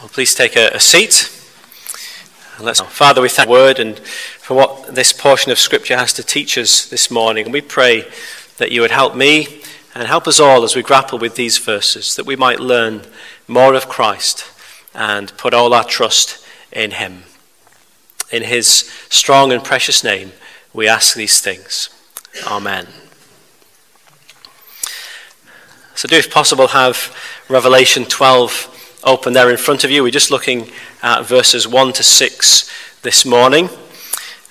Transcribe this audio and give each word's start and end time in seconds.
Well, 0.00 0.08
please 0.08 0.32
take 0.32 0.54
a, 0.54 0.68
a 0.68 0.78
seat. 0.78 1.28
Let's, 2.60 2.80
Father, 2.80 3.20
we 3.20 3.28
thank 3.28 3.48
the 3.48 3.52
word 3.52 3.80
and 3.80 3.98
for 3.98 4.54
what 4.54 4.94
this 4.94 5.12
portion 5.12 5.50
of 5.50 5.58
Scripture 5.58 5.96
has 5.96 6.12
to 6.12 6.22
teach 6.22 6.56
us 6.56 6.86
this 6.86 7.10
morning. 7.10 7.46
And 7.46 7.52
we 7.52 7.62
pray 7.62 8.08
that 8.58 8.70
you 8.70 8.80
would 8.82 8.92
help 8.92 9.16
me 9.16 9.60
and 9.96 10.06
help 10.06 10.28
us 10.28 10.38
all 10.38 10.62
as 10.62 10.76
we 10.76 10.84
grapple 10.84 11.18
with 11.18 11.34
these 11.34 11.58
verses, 11.58 12.14
that 12.14 12.26
we 12.26 12.36
might 12.36 12.60
learn 12.60 13.02
more 13.48 13.74
of 13.74 13.88
Christ 13.88 14.44
and 14.94 15.36
put 15.36 15.52
all 15.52 15.74
our 15.74 15.82
trust 15.82 16.46
in 16.70 16.92
him. 16.92 17.24
In 18.30 18.44
his 18.44 18.88
strong 19.10 19.50
and 19.50 19.64
precious 19.64 20.04
name, 20.04 20.30
we 20.72 20.86
ask 20.86 21.16
these 21.16 21.40
things. 21.40 21.88
Amen. 22.46 22.86
So, 25.96 26.06
do, 26.06 26.14
if 26.14 26.32
possible, 26.32 26.68
have 26.68 27.12
Revelation 27.48 28.04
12 28.04 28.76
open 29.04 29.32
there 29.32 29.50
in 29.50 29.56
front 29.56 29.84
of 29.84 29.90
you. 29.90 30.02
We're 30.02 30.10
just 30.10 30.30
looking 30.30 30.70
at 31.02 31.22
verses 31.22 31.68
1 31.68 31.92
to 31.94 32.02
6 32.02 33.00
this 33.02 33.24
morning. 33.24 33.68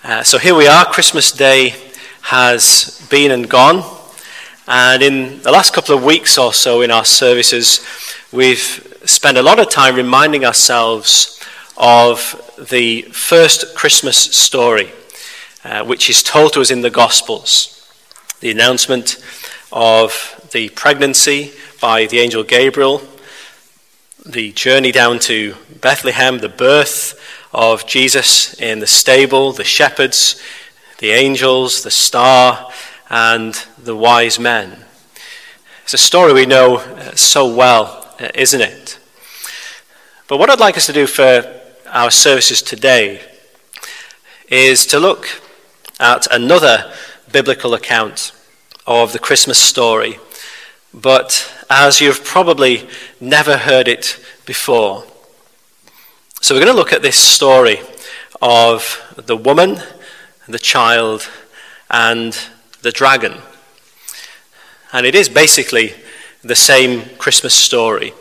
Uh, 0.03 0.23
so 0.23 0.37
here 0.37 0.55
we 0.55 0.67
are. 0.67 0.85
Christmas 0.85 1.31
Day 1.31 1.75
has 2.21 3.05
been 3.09 3.31
and 3.31 3.49
gone. 3.49 3.83
And 4.67 5.03
in 5.03 5.41
the 5.41 5.51
last 5.51 5.73
couple 5.73 5.95
of 5.95 6.03
weeks 6.03 6.37
or 6.37 6.53
so 6.53 6.81
in 6.81 6.91
our 6.91 7.03
services, 7.03 7.85
we've 8.31 8.97
spent 9.05 9.37
a 9.37 9.41
lot 9.41 9.59
of 9.59 9.69
time 9.69 9.95
reminding 9.95 10.45
ourselves 10.45 11.41
of 11.77 12.41
the 12.69 13.01
first 13.03 13.75
Christmas 13.75 14.17
story, 14.17 14.91
uh, 15.63 15.83
which 15.83 16.09
is 16.09 16.23
told 16.23 16.53
to 16.53 16.61
us 16.61 16.71
in 16.71 16.81
the 16.81 16.89
Gospels. 16.89 17.73
The 18.39 18.51
announcement 18.51 19.23
of 19.71 20.49
the 20.53 20.69
pregnancy 20.69 21.51
by 21.81 22.05
the 22.05 22.19
angel 22.19 22.43
Gabriel 22.43 23.01
the 24.27 24.51
journey 24.51 24.91
down 24.91 25.19
to 25.19 25.55
Bethlehem, 25.79 26.39
the 26.39 26.49
birth 26.49 27.19
of 27.53 27.87
Jesus 27.87 28.53
in 28.59 28.79
the 28.79 28.87
stable, 28.87 29.53
the 29.53 29.63
shepherds, 29.63 30.41
the 30.99 31.11
angels, 31.11 31.83
the 31.83 31.91
star, 31.91 32.69
and 33.09 33.53
the 33.77 33.95
wise 33.95 34.37
men. 34.37 34.83
It's 35.83 35.93
a 35.93 35.97
story 35.97 36.33
we 36.33 36.45
know 36.45 36.77
uh, 36.77 37.15
so 37.15 37.53
well, 37.53 38.13
uh, 38.19 38.27
isn't 38.35 38.59
it? 38.59 38.99
But 40.27 40.37
what 40.37 40.49
I'd 40.49 40.59
like 40.59 40.75
us 40.75 40.87
to 40.87 40.93
do 40.93 41.07
for 41.07 41.61
our 41.87 42.11
services 42.11 42.61
today 42.61 43.21
is 44.49 44.85
to 44.87 44.99
look 44.99 45.41
at 46.01 46.27
another 46.33 46.91
biblical 47.31 47.73
account 47.73 48.33
of 48.85 49.13
the 49.13 49.19
Christmas 49.19 49.57
story, 49.57 50.19
but 50.93 51.53
as 51.69 52.01
you've 52.01 52.23
probably 52.23 52.87
never 53.19 53.57
heard 53.57 53.87
it 53.87 54.19
before. 54.45 55.03
So 56.41 56.55
we're 56.55 56.61
going 56.61 56.73
to 56.73 56.77
look 56.77 56.93
at 56.93 57.01
this 57.01 57.17
story 57.17 57.79
of 58.41 59.01
the 59.15 59.35
woman, 59.35 59.79
the 60.47 60.59
child, 60.59 61.29
and 61.89 62.37
the 62.81 62.91
dragon. 62.91 63.33
And 64.93 65.05
it 65.05 65.15
is 65.15 65.29
basically 65.29 65.93
the 66.43 66.55
same 66.55 67.09
Christmas 67.17 67.53
story, 67.53 68.13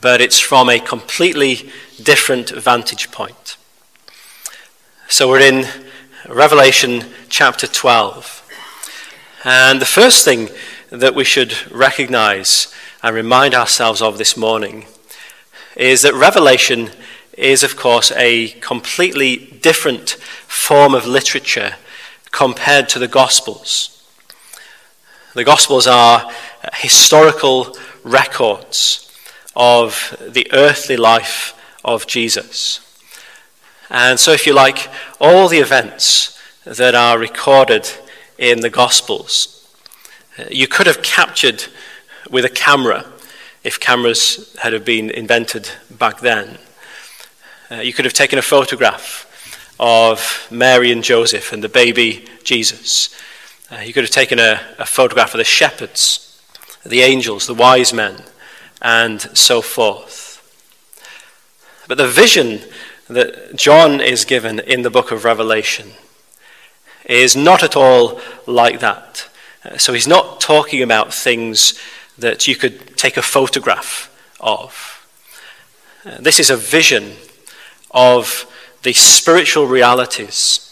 but 0.00 0.20
it's 0.20 0.40
from 0.40 0.70
a 0.70 0.80
completely 0.80 1.70
different 2.02 2.50
vantage 2.50 3.10
point. 3.10 3.56
So 5.08 5.28
we're 5.28 5.40
in 5.40 5.66
Revelation 6.28 7.04
chapter 7.28 7.66
12. 7.66 8.42
And 9.44 9.80
the 9.80 9.86
first 9.86 10.24
thing 10.24 10.48
that 11.00 11.14
we 11.14 11.24
should 11.24 11.70
recognize 11.70 12.72
and 13.02 13.14
remind 13.14 13.54
ourselves 13.54 14.00
of 14.00 14.18
this 14.18 14.36
morning 14.36 14.86
is 15.76 16.02
that 16.02 16.14
Revelation 16.14 16.90
is, 17.34 17.62
of 17.62 17.76
course, 17.76 18.10
a 18.12 18.48
completely 18.60 19.36
different 19.36 20.10
form 20.46 20.94
of 20.94 21.06
literature 21.06 21.74
compared 22.30 22.88
to 22.88 22.98
the 22.98 23.08
Gospels. 23.08 23.92
The 25.34 25.44
Gospels 25.44 25.86
are 25.86 26.30
historical 26.74 27.76
records 28.02 29.02
of 29.54 30.16
the 30.26 30.50
earthly 30.52 30.96
life 30.96 31.52
of 31.84 32.06
Jesus. 32.06 32.80
And 33.90 34.18
so, 34.18 34.32
if 34.32 34.46
you 34.46 34.54
like, 34.54 34.88
all 35.20 35.48
the 35.48 35.58
events 35.58 36.40
that 36.64 36.94
are 36.94 37.18
recorded 37.18 37.88
in 38.38 38.60
the 38.60 38.70
Gospels 38.70 39.55
you 40.50 40.68
could 40.68 40.86
have 40.86 41.02
captured 41.02 41.64
with 42.30 42.44
a 42.44 42.50
camera 42.50 43.04
if 43.64 43.80
cameras 43.80 44.56
had 44.62 44.84
been 44.84 45.10
invented 45.10 45.70
back 45.90 46.20
then. 46.20 46.58
Uh, 47.70 47.76
you 47.76 47.92
could 47.92 48.04
have 48.04 48.14
taken 48.14 48.38
a 48.38 48.42
photograph 48.42 49.24
of 49.80 50.46
Mary 50.50 50.92
and 50.92 51.02
Joseph 51.02 51.52
and 51.52 51.64
the 51.64 51.68
baby 51.68 52.24
Jesus. 52.44 53.14
Uh, 53.70 53.80
you 53.80 53.92
could 53.92 54.04
have 54.04 54.10
taken 54.10 54.38
a, 54.38 54.60
a 54.78 54.86
photograph 54.86 55.34
of 55.34 55.38
the 55.38 55.44
shepherds, 55.44 56.40
the 56.84 57.00
angels, 57.00 57.46
the 57.46 57.54
wise 57.54 57.92
men, 57.92 58.22
and 58.80 59.20
so 59.36 59.60
forth. 59.60 60.24
But 61.88 61.98
the 61.98 62.08
vision 62.08 62.60
that 63.08 63.56
John 63.56 64.00
is 64.00 64.24
given 64.24 64.60
in 64.60 64.82
the 64.82 64.90
book 64.90 65.10
of 65.10 65.24
Revelation 65.24 65.92
is 67.04 67.36
not 67.36 67.62
at 67.62 67.76
all 67.76 68.20
like 68.46 68.80
that. 68.80 69.28
So 69.76 69.92
he's 69.92 70.06
not 70.06 70.40
talking 70.40 70.82
about 70.82 71.12
things 71.12 71.78
that 72.18 72.46
you 72.46 72.56
could 72.56 72.96
take 72.96 73.16
a 73.16 73.22
photograph 73.22 74.10
of. 74.40 75.06
This 76.20 76.38
is 76.38 76.50
a 76.50 76.56
vision 76.56 77.16
of 77.90 78.46
the 78.82 78.92
spiritual 78.92 79.66
realities 79.66 80.62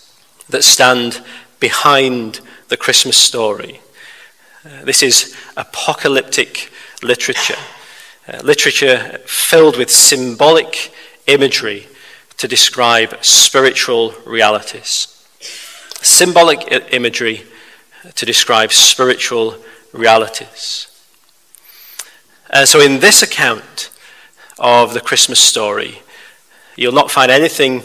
that 0.48 0.62
stand 0.62 1.20
behind 1.58 2.40
the 2.68 2.76
Christmas 2.76 3.16
story. 3.16 3.80
Uh, 4.64 4.84
this 4.84 5.02
is 5.02 5.34
apocalyptic 5.56 6.70
literature, 7.02 7.58
uh, 8.28 8.40
literature 8.42 9.18
filled 9.26 9.76
with 9.76 9.90
symbolic 9.90 10.92
imagery 11.26 11.88
to 12.36 12.48
describe 12.48 13.24
spiritual 13.24 14.14
realities. 14.24 15.26
Symbolic 16.00 16.92
imagery 16.92 17.44
to 18.14 18.26
describe 18.26 18.72
spiritual 18.72 19.56
realities. 19.92 20.88
And 22.50 22.68
so, 22.68 22.80
in 22.80 23.00
this 23.00 23.22
account 23.22 23.90
of 24.58 24.94
the 24.94 25.00
Christmas 25.00 25.40
story, 25.40 26.02
you'll 26.76 26.92
not 26.92 27.10
find 27.10 27.30
anything 27.30 27.82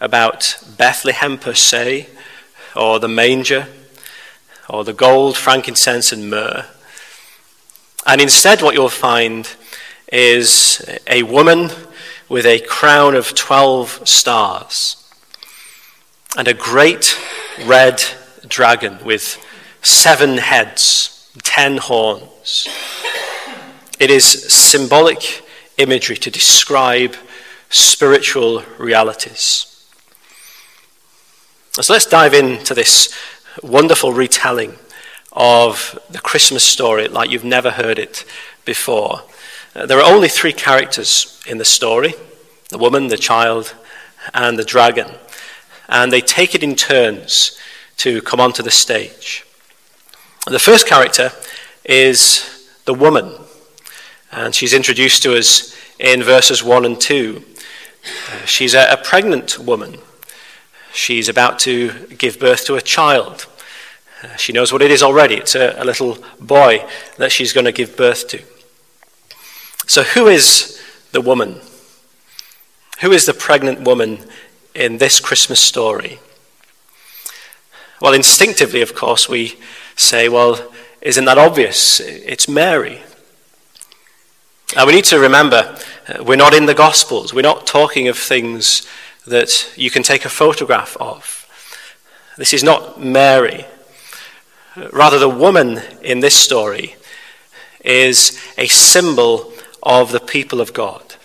about 0.00 0.62
Bethlehem 0.76 1.38
per 1.38 1.54
se, 1.54 2.08
or 2.74 2.98
the 2.98 3.08
manger, 3.08 3.68
or 4.68 4.84
the 4.84 4.92
gold, 4.92 5.36
frankincense, 5.36 6.12
and 6.12 6.28
myrrh. 6.28 6.66
And 8.06 8.20
instead, 8.20 8.62
what 8.62 8.74
you'll 8.74 8.88
find 8.88 9.48
is 10.12 10.84
a 11.06 11.22
woman 11.22 11.70
with 12.28 12.46
a 12.46 12.60
crown 12.60 13.14
of 13.14 13.34
12 13.34 14.08
stars 14.08 14.96
and 16.36 16.48
a 16.48 16.54
great 16.54 17.18
red 17.64 18.02
dragon 18.48 18.98
with 19.04 19.38
seven 19.82 20.38
heads, 20.38 21.30
ten 21.42 21.76
horns. 21.76 22.68
It 23.98 24.10
is 24.10 24.24
symbolic 24.24 25.44
imagery 25.76 26.16
to 26.16 26.30
describe 26.30 27.16
spiritual 27.68 28.62
realities. 28.78 29.68
So 31.72 31.92
let's 31.92 32.06
dive 32.06 32.34
into 32.34 32.74
this 32.74 33.16
wonderful 33.62 34.12
retelling 34.12 34.76
of 35.32 35.98
the 36.10 36.18
Christmas 36.18 36.62
story 36.62 37.08
like 37.08 37.30
you've 37.30 37.44
never 37.44 37.70
heard 37.70 37.98
it 37.98 38.24
before. 38.64 39.22
Uh, 39.74 39.86
there 39.86 39.98
are 39.98 40.12
only 40.12 40.28
three 40.28 40.52
characters 40.52 41.40
in 41.46 41.58
the 41.58 41.64
story 41.64 42.14
the 42.68 42.78
woman, 42.78 43.08
the 43.08 43.18
child, 43.18 43.74
and 44.32 44.58
the 44.58 44.64
dragon. 44.64 45.06
And 45.88 46.10
they 46.10 46.22
take 46.22 46.54
it 46.54 46.62
in 46.62 46.74
turns 46.74 47.58
to 47.98 48.22
come 48.22 48.40
onto 48.40 48.62
the 48.62 48.70
stage. 48.70 49.44
The 50.46 50.58
first 50.58 50.88
character 50.88 51.30
is 51.84 52.68
the 52.84 52.94
woman, 52.94 53.32
and 54.32 54.52
she's 54.52 54.74
introduced 54.74 55.22
to 55.22 55.38
us 55.38 55.72
in 56.00 56.20
verses 56.24 56.64
1 56.64 56.84
and 56.84 57.00
2. 57.00 57.44
Uh, 58.04 58.44
she's 58.44 58.74
a, 58.74 58.90
a 58.90 58.96
pregnant 58.96 59.60
woman. 59.60 59.98
She's 60.92 61.28
about 61.28 61.60
to 61.60 61.92
give 62.18 62.40
birth 62.40 62.66
to 62.66 62.74
a 62.74 62.80
child. 62.80 63.46
Uh, 64.20 64.34
she 64.34 64.52
knows 64.52 64.72
what 64.72 64.82
it 64.82 64.90
is 64.90 65.00
already. 65.00 65.36
It's 65.36 65.54
a, 65.54 65.80
a 65.80 65.84
little 65.84 66.18
boy 66.40 66.88
that 67.18 67.30
she's 67.30 67.52
going 67.52 67.66
to 67.66 67.72
give 67.72 67.96
birth 67.96 68.26
to. 68.28 68.42
So, 69.86 70.02
who 70.02 70.26
is 70.26 70.82
the 71.12 71.20
woman? 71.20 71.60
Who 73.00 73.12
is 73.12 73.26
the 73.26 73.34
pregnant 73.34 73.82
woman 73.82 74.18
in 74.74 74.98
this 74.98 75.20
Christmas 75.20 75.60
story? 75.60 76.18
Well, 78.00 78.12
instinctively, 78.12 78.82
of 78.82 78.96
course, 78.96 79.28
we 79.28 79.56
say, 79.96 80.28
well, 80.28 80.72
isn't 81.00 81.24
that 81.24 81.38
obvious? 81.38 82.00
It's 82.00 82.48
Mary. 82.48 83.02
Now, 84.74 84.86
we 84.86 84.92
need 84.92 85.04
to 85.06 85.18
remember 85.18 85.76
uh, 86.08 86.24
we're 86.24 86.36
not 86.36 86.54
in 86.54 86.66
the 86.66 86.74
Gospels. 86.74 87.34
We're 87.34 87.42
not 87.42 87.66
talking 87.66 88.08
of 88.08 88.16
things 88.16 88.86
that 89.26 89.72
you 89.76 89.90
can 89.90 90.02
take 90.02 90.24
a 90.24 90.30
photograph 90.30 90.96
of. 90.98 91.46
This 92.38 92.52
is 92.52 92.64
not 92.64 93.00
Mary. 93.00 93.66
Rather, 94.92 95.18
the 95.18 95.28
woman 95.28 95.80
in 96.02 96.20
this 96.20 96.34
story 96.34 96.96
is 97.84 98.40
a 98.56 98.66
symbol 98.68 99.52
of 99.82 100.12
the 100.12 100.20
people 100.20 100.60
of 100.60 100.72
God. 100.72 101.16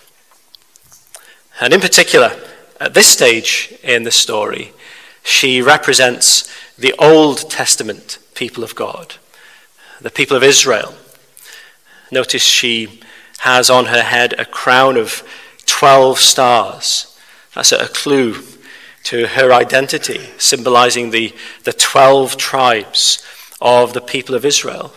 And 1.61 1.73
in 1.73 1.79
particular, 1.79 2.35
at 2.79 2.93
this 2.93 3.07
stage 3.07 3.73
in 3.83 4.03
the 4.03 4.11
story, 4.11 4.73
she 5.27 5.61
represents 5.61 6.49
the 6.77 6.95
Old 6.97 7.51
Testament 7.51 8.17
people 8.33 8.63
of 8.63 8.75
God, 8.75 9.15
the 9.99 10.09
people 10.09 10.37
of 10.37 10.41
Israel. 10.43 10.95
Notice 12.09 12.41
she 12.41 13.01
has 13.39 13.69
on 13.69 13.87
her 13.87 14.03
head 14.03 14.39
a 14.39 14.45
crown 14.45 14.95
of 14.95 15.27
12 15.65 16.17
stars. 16.17 17.19
That's 17.53 17.73
a 17.73 17.89
clue 17.89 18.41
to 19.03 19.27
her 19.27 19.51
identity, 19.51 20.29
symbolizing 20.37 21.11
the, 21.11 21.35
the 21.65 21.73
12 21.73 22.37
tribes 22.37 23.21
of 23.59 23.91
the 23.91 24.01
people 24.01 24.33
of 24.33 24.45
Israel, 24.45 24.93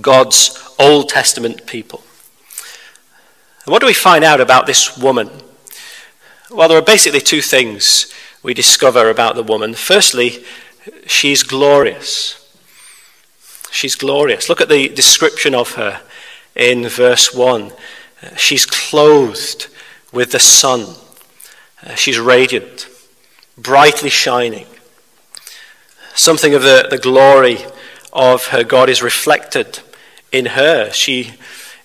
God's 0.00 0.74
Old 0.78 1.10
Testament 1.10 1.66
people. 1.66 2.02
And 3.66 3.72
what 3.72 3.80
do 3.80 3.86
we 3.86 3.92
find 3.92 4.24
out 4.24 4.40
about 4.40 4.64
this 4.64 4.96
woman? 4.96 5.28
Well, 6.50 6.68
there 6.68 6.78
are 6.78 6.82
basically 6.82 7.20
two 7.20 7.42
things 7.42 8.10
we 8.42 8.54
discover 8.54 9.10
about 9.10 9.34
the 9.34 9.42
woman. 9.42 9.74
Firstly, 9.74 10.44
she's 11.06 11.42
glorious. 11.42 12.36
She's 13.70 13.94
glorious. 13.94 14.48
Look 14.48 14.60
at 14.60 14.68
the 14.68 14.88
description 14.88 15.54
of 15.54 15.74
her 15.74 16.00
in 16.54 16.88
verse 16.88 17.34
1. 17.34 17.72
She's 18.36 18.66
clothed 18.66 19.68
with 20.12 20.32
the 20.32 20.38
sun. 20.38 20.96
Uh, 21.82 21.94
she's 21.94 22.18
radiant, 22.18 22.88
brightly 23.56 24.10
shining. 24.10 24.66
Something 26.14 26.54
of 26.54 26.62
the, 26.62 26.86
the 26.90 26.98
glory 26.98 27.58
of 28.12 28.46
her 28.46 28.64
God 28.64 28.88
is 28.88 29.02
reflected 29.02 29.80
in 30.32 30.46
her. 30.46 30.90
She 30.90 31.34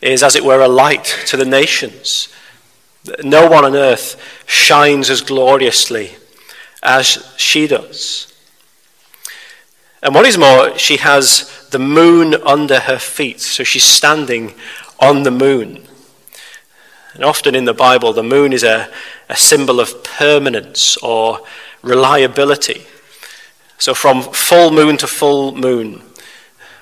is, 0.01 0.23
as 0.23 0.35
it 0.35 0.43
were, 0.43 0.61
a 0.61 0.67
light 0.67 1.25
to 1.27 1.37
the 1.37 1.45
nations. 1.45 2.29
No 3.23 3.47
one 3.47 3.63
on 3.63 3.75
earth 3.75 4.19
shines 4.47 5.09
as 5.09 5.21
gloriously 5.21 6.15
as 6.85 7.33
she 7.35 7.67
does. 7.67 8.31
And 10.01 10.13
what 10.13 10.25
is 10.25 10.37
more, 10.37 10.77
she 10.77 10.97
has 10.97 11.67
the 11.71 11.79
moon 11.79 12.35
under 12.45 12.79
her 12.79 12.99
feet, 12.99 13.41
so 13.41 13.63
she's 13.63 13.83
standing 13.83 14.53
on 14.99 15.23
the 15.23 15.31
moon. 15.31 15.87
And 17.15 17.23
often 17.23 17.55
in 17.55 17.65
the 17.65 17.73
Bible, 17.73 18.13
the 18.13 18.23
moon 18.23 18.53
is 18.53 18.63
a, 18.63 18.89
a 19.29 19.35
symbol 19.35 19.79
of 19.79 20.03
permanence 20.03 20.95
or 20.97 21.39
reliability. 21.81 22.85
So 23.77 23.93
from 23.93 24.21
full 24.21 24.71
moon 24.71 24.97
to 24.97 25.07
full 25.07 25.55
moon, 25.55 26.03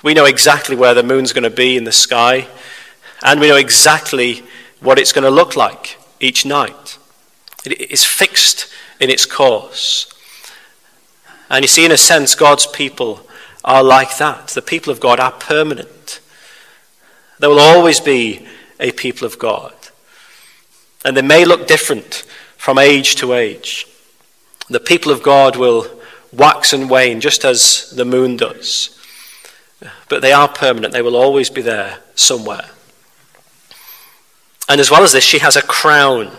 we 0.03 0.13
know 0.13 0.25
exactly 0.25 0.75
where 0.75 0.94
the 0.94 1.03
moon's 1.03 1.31
going 1.33 1.44
to 1.44 1.50
be 1.50 1.77
in 1.77 1.85
the 1.85 1.91
sky, 1.94 2.47
and 3.23 3.39
we 3.39 3.47
know 3.47 3.55
exactly 3.55 4.44
what 4.81 5.00
it's 5.00 5.13
going 5.13 5.23
to 5.23 5.29
look 5.29 5.55
like 5.55 5.97
each 6.19 6.45
night. 6.45 6.97
It 7.63 7.79
is 7.89 8.03
fixed 8.03 8.67
in 9.03 9.09
its 9.09 9.25
course. 9.25 10.11
And 11.50 11.63
you 11.63 11.67
see, 11.67 11.85
in 11.85 11.91
a 11.91 11.97
sense, 11.97 12.35
God's 12.35 12.65
people 12.65 13.27
are 13.63 13.83
like 13.83 14.17
that. 14.17 14.47
The 14.47 14.61
people 14.61 14.91
of 14.91 15.00
God 15.00 15.19
are 15.19 15.31
permanent. 15.31 16.21
There 17.39 17.50
will 17.50 17.59
always 17.59 18.00
be 18.00 18.47
a 18.79 18.91
people 18.91 19.27
of 19.27 19.38
God. 19.38 19.73
And 21.05 21.17
they 21.17 21.21
may 21.21 21.44
look 21.44 21.67
different 21.67 22.25
from 22.57 22.77
age 22.77 23.15
to 23.17 23.33
age. 23.33 23.85
The 24.69 24.79
people 24.79 25.11
of 25.11 25.21
God 25.21 25.57
will 25.57 25.85
wax 26.31 26.71
and 26.71 26.89
wane 26.89 27.19
just 27.19 27.44
as 27.44 27.91
the 27.91 28.05
moon 28.05 28.38
does. 28.38 28.97
But 30.07 30.21
they 30.21 30.31
are 30.31 30.47
permanent, 30.47 30.94
they 30.94 31.01
will 31.01 31.17
always 31.17 31.50
be 31.50 31.61
there 31.61 32.00
somewhere. 32.15 32.69
And 34.69 34.79
as 34.79 34.89
well 34.89 35.03
as 35.03 35.11
this, 35.11 35.25
she 35.25 35.39
has 35.39 35.57
a 35.57 35.61
crown 35.61 36.31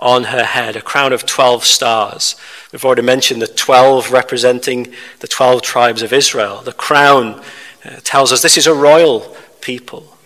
on 0.00 0.24
her 0.24 0.44
head, 0.44 0.76
a 0.76 0.80
crown 0.80 1.12
of 1.12 1.26
12 1.26 1.64
stars. 1.64 2.34
We've 2.72 2.84
already 2.84 3.02
mentioned 3.02 3.42
the 3.42 3.46
12 3.46 4.10
representing 4.10 4.94
the 5.20 5.28
12 5.28 5.60
tribes 5.62 6.02
of 6.02 6.12
Israel. 6.12 6.62
The 6.62 6.72
crown 6.72 7.42
uh, 7.84 7.96
tells 8.02 8.32
us 8.32 8.42
this 8.42 8.56
is 8.56 8.66
a 8.66 8.74
royal 8.74 9.36
people. 9.60 10.16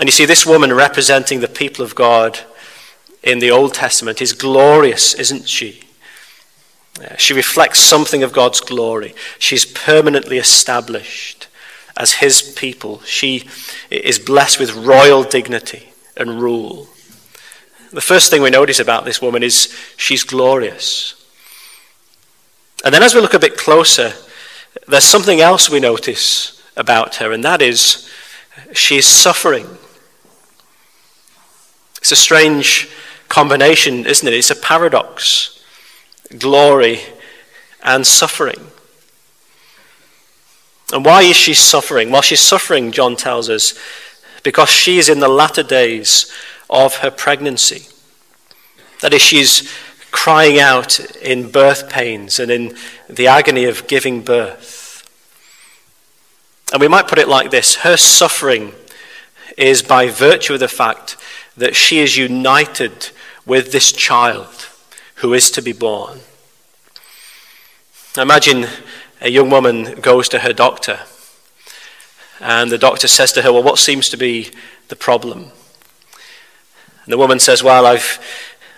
And 0.00 0.08
you 0.08 0.12
see, 0.12 0.24
this 0.24 0.46
woman 0.46 0.72
representing 0.72 1.40
the 1.40 1.48
people 1.48 1.84
of 1.84 1.94
God 1.94 2.40
in 3.22 3.38
the 3.38 3.50
Old 3.50 3.74
Testament 3.74 4.22
is 4.22 4.32
glorious, 4.32 5.14
isn't 5.14 5.48
she? 5.48 5.82
Uh, 6.98 7.16
she 7.16 7.34
reflects 7.34 7.80
something 7.80 8.22
of 8.22 8.32
God's 8.32 8.60
glory. 8.60 9.14
She's 9.38 9.66
permanently 9.66 10.38
established 10.38 11.48
as 11.96 12.14
his 12.14 12.40
people. 12.40 13.00
She 13.02 13.48
is 13.90 14.18
blessed 14.18 14.58
with 14.58 14.74
royal 14.74 15.22
dignity 15.22 15.90
and 16.16 16.40
rule. 16.40 16.88
The 17.96 18.02
first 18.02 18.28
thing 18.28 18.42
we 18.42 18.50
notice 18.50 18.78
about 18.78 19.06
this 19.06 19.22
woman 19.22 19.42
is 19.42 19.74
she's 19.96 20.22
glorious. 20.22 21.14
And 22.84 22.92
then 22.92 23.02
as 23.02 23.14
we 23.14 23.22
look 23.22 23.32
a 23.32 23.38
bit 23.38 23.56
closer, 23.56 24.12
there's 24.86 25.02
something 25.02 25.40
else 25.40 25.70
we 25.70 25.80
notice 25.80 26.62
about 26.76 27.14
her, 27.14 27.32
and 27.32 27.42
that 27.44 27.62
is 27.62 28.06
she's 28.74 29.06
suffering. 29.06 29.66
It's 31.96 32.12
a 32.12 32.16
strange 32.16 32.90
combination, 33.30 34.04
isn't 34.04 34.28
it? 34.28 34.34
It's 34.34 34.50
a 34.50 34.56
paradox 34.56 35.64
glory 36.38 37.00
and 37.82 38.06
suffering. 38.06 38.60
And 40.92 41.02
why 41.02 41.22
is 41.22 41.36
she 41.36 41.54
suffering? 41.54 42.10
Well, 42.10 42.20
she's 42.20 42.40
suffering, 42.40 42.92
John 42.92 43.16
tells 43.16 43.48
us, 43.48 43.72
because 44.42 44.68
she 44.68 44.98
is 44.98 45.08
in 45.08 45.20
the 45.20 45.28
latter 45.28 45.62
days 45.62 46.30
of 46.68 46.96
her 46.96 47.10
pregnancy. 47.10 47.86
That 49.00 49.12
is, 49.12 49.22
she's 49.22 49.72
crying 50.10 50.58
out 50.58 50.98
in 51.16 51.50
birth 51.50 51.88
pains 51.90 52.38
and 52.38 52.50
in 52.50 52.76
the 53.08 53.26
agony 53.26 53.64
of 53.64 53.86
giving 53.86 54.22
birth. 54.22 55.08
And 56.72 56.80
we 56.80 56.88
might 56.88 57.06
put 57.06 57.18
it 57.18 57.28
like 57.28 57.50
this 57.50 57.76
her 57.76 57.96
suffering 57.96 58.72
is 59.56 59.82
by 59.82 60.08
virtue 60.08 60.54
of 60.54 60.60
the 60.60 60.68
fact 60.68 61.16
that 61.56 61.76
she 61.76 62.00
is 62.00 62.16
united 62.16 63.10
with 63.46 63.72
this 63.72 63.92
child 63.92 64.68
who 65.16 65.32
is 65.32 65.50
to 65.52 65.62
be 65.62 65.72
born. 65.72 66.20
Imagine 68.16 68.66
a 69.20 69.30
young 69.30 69.50
woman 69.50 70.00
goes 70.00 70.28
to 70.30 70.40
her 70.40 70.52
doctor, 70.52 71.00
and 72.40 72.70
the 72.70 72.78
doctor 72.78 73.08
says 73.08 73.32
to 73.32 73.42
her, 73.42 73.52
Well, 73.52 73.62
what 73.62 73.78
seems 73.78 74.08
to 74.08 74.16
be 74.16 74.50
the 74.88 74.96
problem? 74.96 75.52
And 77.06 77.12
the 77.12 77.18
woman 77.18 77.38
says, 77.38 77.62
Well, 77.62 77.86
I've 77.86 78.20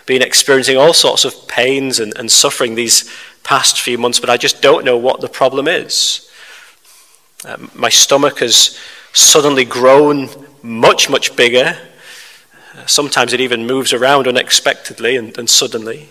been 0.05 0.21
experiencing 0.21 0.77
all 0.77 0.93
sorts 0.93 1.25
of 1.25 1.47
pains 1.47 1.99
and, 1.99 2.15
and 2.17 2.31
suffering 2.31 2.75
these 2.75 3.11
past 3.43 3.81
few 3.81 3.97
months, 3.97 4.19
but 4.19 4.29
I 4.29 4.37
just 4.37 4.61
don't 4.61 4.85
know 4.85 4.97
what 4.97 5.19
the 5.19 5.27
problem 5.27 5.67
is. 5.67 6.31
Um, 7.43 7.71
my 7.73 7.89
stomach 7.89 8.39
has 8.39 8.79
suddenly 9.13 9.65
grown 9.65 10.29
much, 10.61 11.09
much 11.09 11.35
bigger. 11.35 11.75
Uh, 12.75 12.85
sometimes 12.85 13.33
it 13.33 13.41
even 13.41 13.65
moves 13.65 13.93
around 13.93 14.27
unexpectedly 14.27 15.15
and, 15.15 15.35
and 15.37 15.49
suddenly. 15.49 16.09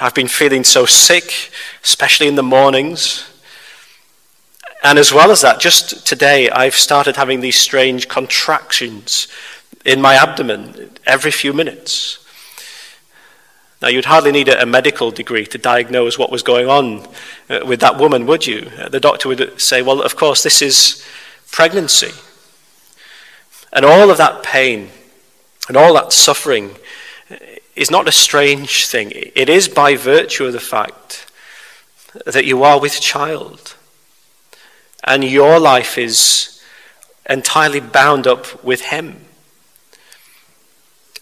I've 0.00 0.14
been 0.14 0.26
feeling 0.28 0.64
so 0.64 0.84
sick, 0.84 1.52
especially 1.84 2.26
in 2.26 2.34
the 2.34 2.42
mornings. 2.42 3.30
And 4.82 4.98
as 4.98 5.12
well 5.12 5.30
as 5.30 5.42
that, 5.42 5.60
just 5.60 6.04
today, 6.04 6.50
I've 6.50 6.74
started 6.74 7.14
having 7.14 7.40
these 7.40 7.58
strange 7.58 8.08
contractions 8.08 9.28
in 9.88 10.02
my 10.02 10.14
abdomen 10.14 10.90
every 11.06 11.30
few 11.30 11.54
minutes. 11.54 12.18
Now, 13.80 13.88
you'd 13.88 14.04
hardly 14.04 14.32
need 14.32 14.48
a, 14.48 14.66
medical 14.66 15.10
degree 15.10 15.46
to 15.46 15.56
diagnose 15.56 16.18
what 16.18 16.30
was 16.30 16.42
going 16.42 16.68
on 16.68 17.06
uh, 17.48 17.60
with 17.64 17.80
that 17.80 17.96
woman, 17.96 18.26
would 18.26 18.46
you? 18.46 18.70
Uh, 18.76 18.90
the 18.90 19.00
doctor 19.00 19.28
would 19.28 19.58
say, 19.60 19.80
Well, 19.80 20.02
of 20.02 20.14
course, 20.14 20.42
this 20.42 20.60
is 20.60 21.06
pregnancy. 21.50 22.10
And 23.72 23.84
all 23.84 24.10
of 24.10 24.18
that 24.18 24.42
pain 24.42 24.90
and 25.68 25.76
all 25.76 25.94
that 25.94 26.12
suffering 26.12 26.76
is 27.76 27.90
not 27.90 28.08
a 28.08 28.12
strange 28.12 28.86
thing. 28.86 29.12
It 29.14 29.48
is 29.48 29.68
by 29.68 29.94
virtue 29.94 30.46
of 30.46 30.52
the 30.52 30.60
fact 30.60 31.30
that 32.26 32.44
you 32.44 32.62
are 32.64 32.80
with 32.80 33.00
child. 33.00 33.76
And 35.04 35.24
your 35.24 35.58
life 35.58 35.96
is 35.96 36.60
entirely 37.30 37.80
bound 37.80 38.26
up 38.26 38.62
with 38.62 38.80
Him. 38.82 39.27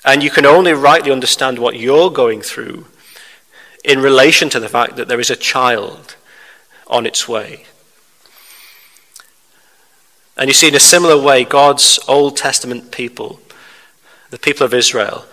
And 0.06 0.22
you 0.22 0.30
can 0.30 0.46
only 0.46 0.72
rightly 0.72 1.10
understand 1.10 1.58
what 1.58 1.76
you're 1.76 2.10
going 2.10 2.40
through 2.40 2.86
in 3.84 4.00
relation 4.00 4.48
to 4.50 4.60
the 4.60 4.68
fact 4.68 4.96
that 4.96 5.08
there 5.08 5.20
is 5.20 5.30
a 5.30 5.36
child 5.36 6.16
on 6.86 7.06
its 7.06 7.28
way. 7.28 7.64
And 10.36 10.48
you 10.48 10.54
see, 10.54 10.68
in 10.68 10.74
a 10.74 10.80
similar 10.80 11.20
way, 11.20 11.44
God's 11.44 11.98
Old 12.06 12.36
Testament 12.36 12.92
people, 12.92 13.40
the 14.30 14.38
people 14.38 14.64
of 14.64 14.72
Israel, 14.72 15.24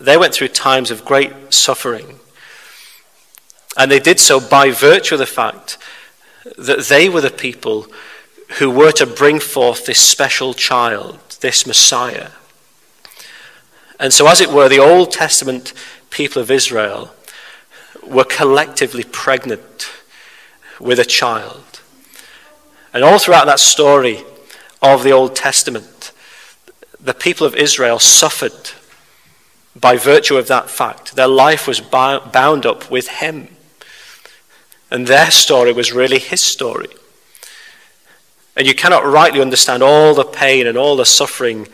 they 0.00 0.16
went 0.16 0.34
through 0.34 0.48
times 0.48 0.90
of 0.90 1.04
great 1.04 1.32
suffering. 1.52 2.18
And 3.76 3.90
they 3.90 4.00
did 4.00 4.18
so 4.18 4.40
by 4.40 4.70
virtue 4.70 5.14
of 5.14 5.18
the 5.20 5.26
fact 5.26 5.78
that 6.56 6.86
they 6.86 7.08
were 7.08 7.20
the 7.20 7.30
people 7.30 7.86
who 8.58 8.70
were 8.70 8.92
to 8.92 9.06
bring 9.06 9.38
forth 9.38 9.86
this 9.86 10.00
special 10.00 10.54
child, 10.54 11.18
this 11.40 11.66
Messiah. 11.66 12.30
And 13.98 14.12
so, 14.12 14.26
as 14.26 14.40
it 14.40 14.50
were, 14.50 14.68
the 14.68 14.78
Old 14.78 15.10
Testament 15.10 15.72
people 16.10 16.42
of 16.42 16.50
Israel 16.50 17.14
were 18.02 18.24
collectively 18.24 19.04
pregnant 19.04 19.88
with 20.78 20.98
a 20.98 21.04
child. 21.04 21.80
And 22.92 23.02
all 23.04 23.18
throughout 23.18 23.46
that 23.46 23.60
story 23.60 24.22
of 24.82 25.02
the 25.02 25.12
Old 25.12 25.34
Testament, 25.34 26.12
the 27.00 27.14
people 27.14 27.46
of 27.46 27.54
Israel 27.54 27.98
suffered 27.98 28.70
by 29.74 29.96
virtue 29.96 30.36
of 30.36 30.48
that 30.48 30.70
fact. 30.70 31.16
Their 31.16 31.28
life 31.28 31.66
was 31.66 31.80
bound 31.80 32.66
up 32.66 32.90
with 32.90 33.08
Him. 33.08 33.48
And 34.90 35.06
their 35.06 35.30
story 35.30 35.72
was 35.72 35.92
really 35.92 36.18
His 36.18 36.40
story. 36.40 36.88
And 38.56 38.66
you 38.66 38.74
cannot 38.74 39.04
rightly 39.04 39.40
understand 39.40 39.82
all 39.82 40.14
the 40.14 40.24
pain 40.24 40.66
and 40.66 40.78
all 40.78 40.96
the 40.96 41.04
suffering 41.04 41.68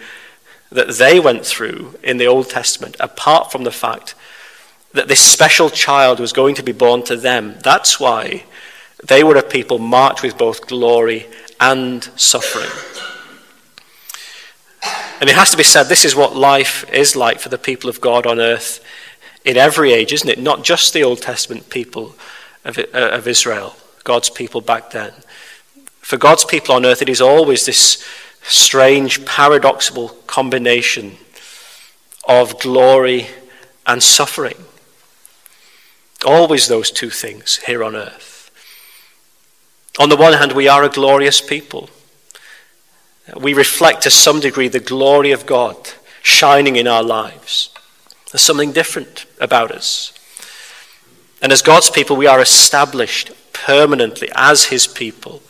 that 0.75 0.97
they 0.97 1.21
went 1.21 1.45
through 1.45 1.99
in 2.03 2.17
the 2.17 2.27
Old 2.27 2.51
Testament 2.51 2.97
apart 3.01 3.53
from 3.53 3.65
the 3.65 3.71
fact 3.71 4.15
that 4.93 5.09
this 5.09 5.21
special 5.21 5.71
child 5.71 6.21
was 6.21 6.33
going 6.33 6.55
to 6.57 6.63
be 6.63 6.73
born 6.73 7.03
to 7.05 7.17
them. 7.17 7.57
That's 7.63 7.99
why 7.99 8.45
they 9.03 9.25
were 9.25 9.37
a 9.37 9.43
people 9.43 9.79
marked 9.79 10.23
with 10.23 10.39
both 10.39 10.67
glory 10.67 11.27
and 11.61 12.05
suffering. 12.17 12.71
And 15.21 15.31
it 15.31 15.37
has 15.37 15.51
to 15.53 15.57
be 15.57 15.63
said, 15.63 15.85
this 15.85 16.05
is 16.05 16.17
what 16.17 16.35
life 16.35 16.85
is 16.93 17.15
like 17.15 17.39
for 17.39 17.49
the 17.49 17.59
people 17.59 17.89
of 17.89 18.01
God 18.01 18.27
on 18.27 18.41
earth 18.41 18.85
in 19.45 19.57
every 19.57 19.93
age, 19.93 20.13
isn't 20.13 20.29
it? 20.29 20.39
Not 20.39 20.65
just 20.65 20.93
the 20.93 21.05
Old 21.05 21.23
Testament 21.23 21.71
people 21.71 22.15
of, 22.65 22.79
uh, 22.79 22.83
of 22.93 23.29
Israel, 23.29 23.77
God's 24.05 24.31
people 24.31 24.61
back 24.61 24.91
then. 24.91 25.13
For 26.01 26.17
God's 26.17 26.45
people 26.45 26.75
on 26.75 26.85
earth, 26.85 27.03
it 27.03 27.09
is 27.09 27.21
always 27.21 27.67
this 27.67 28.05
strange, 28.43 29.25
paradoxical 29.25 30.09
combination 30.27 31.17
of 32.29 32.59
glory 32.61 33.27
and 33.87 34.03
suffering. 34.03 34.65
Always 36.25 36.69
those 36.69 36.91
two 36.91 37.11
things 37.11 37.57
here 37.67 37.83
on 37.83 37.97
earth. 37.97 38.51
On 39.99 40.09
the 40.09 40.17
one 40.17 40.33
hand, 40.35 40.53
we 40.53 40.69
are 40.69 40.85
a 40.85 40.89
glorious 40.89 41.41
people. 41.41 41.91
We 43.37 43.55
reflect 43.55 44.03
to 44.03 44.11
some 44.11 44.41
degree 44.41 44.69
the 44.69 44.81
glory 44.81 45.33
of 45.33 45.47
God 45.47 45.77
shining 46.23 46.77
in 46.77 46.87
our 46.87 47.03
lives. 47.03 47.71
There's 48.31 48.43
something 48.43 48.73
different 48.73 49.27
about 49.41 49.71
us. 49.71 50.13
And 51.43 51.53
as 51.53 51.61
God's 51.61 51.91
people, 51.91 52.17
we 52.17 52.27
are 52.27 52.41
established 52.41 53.33
permanently 53.53 54.31
as 54.35 54.67
His 54.67 54.87
people, 54.87 55.43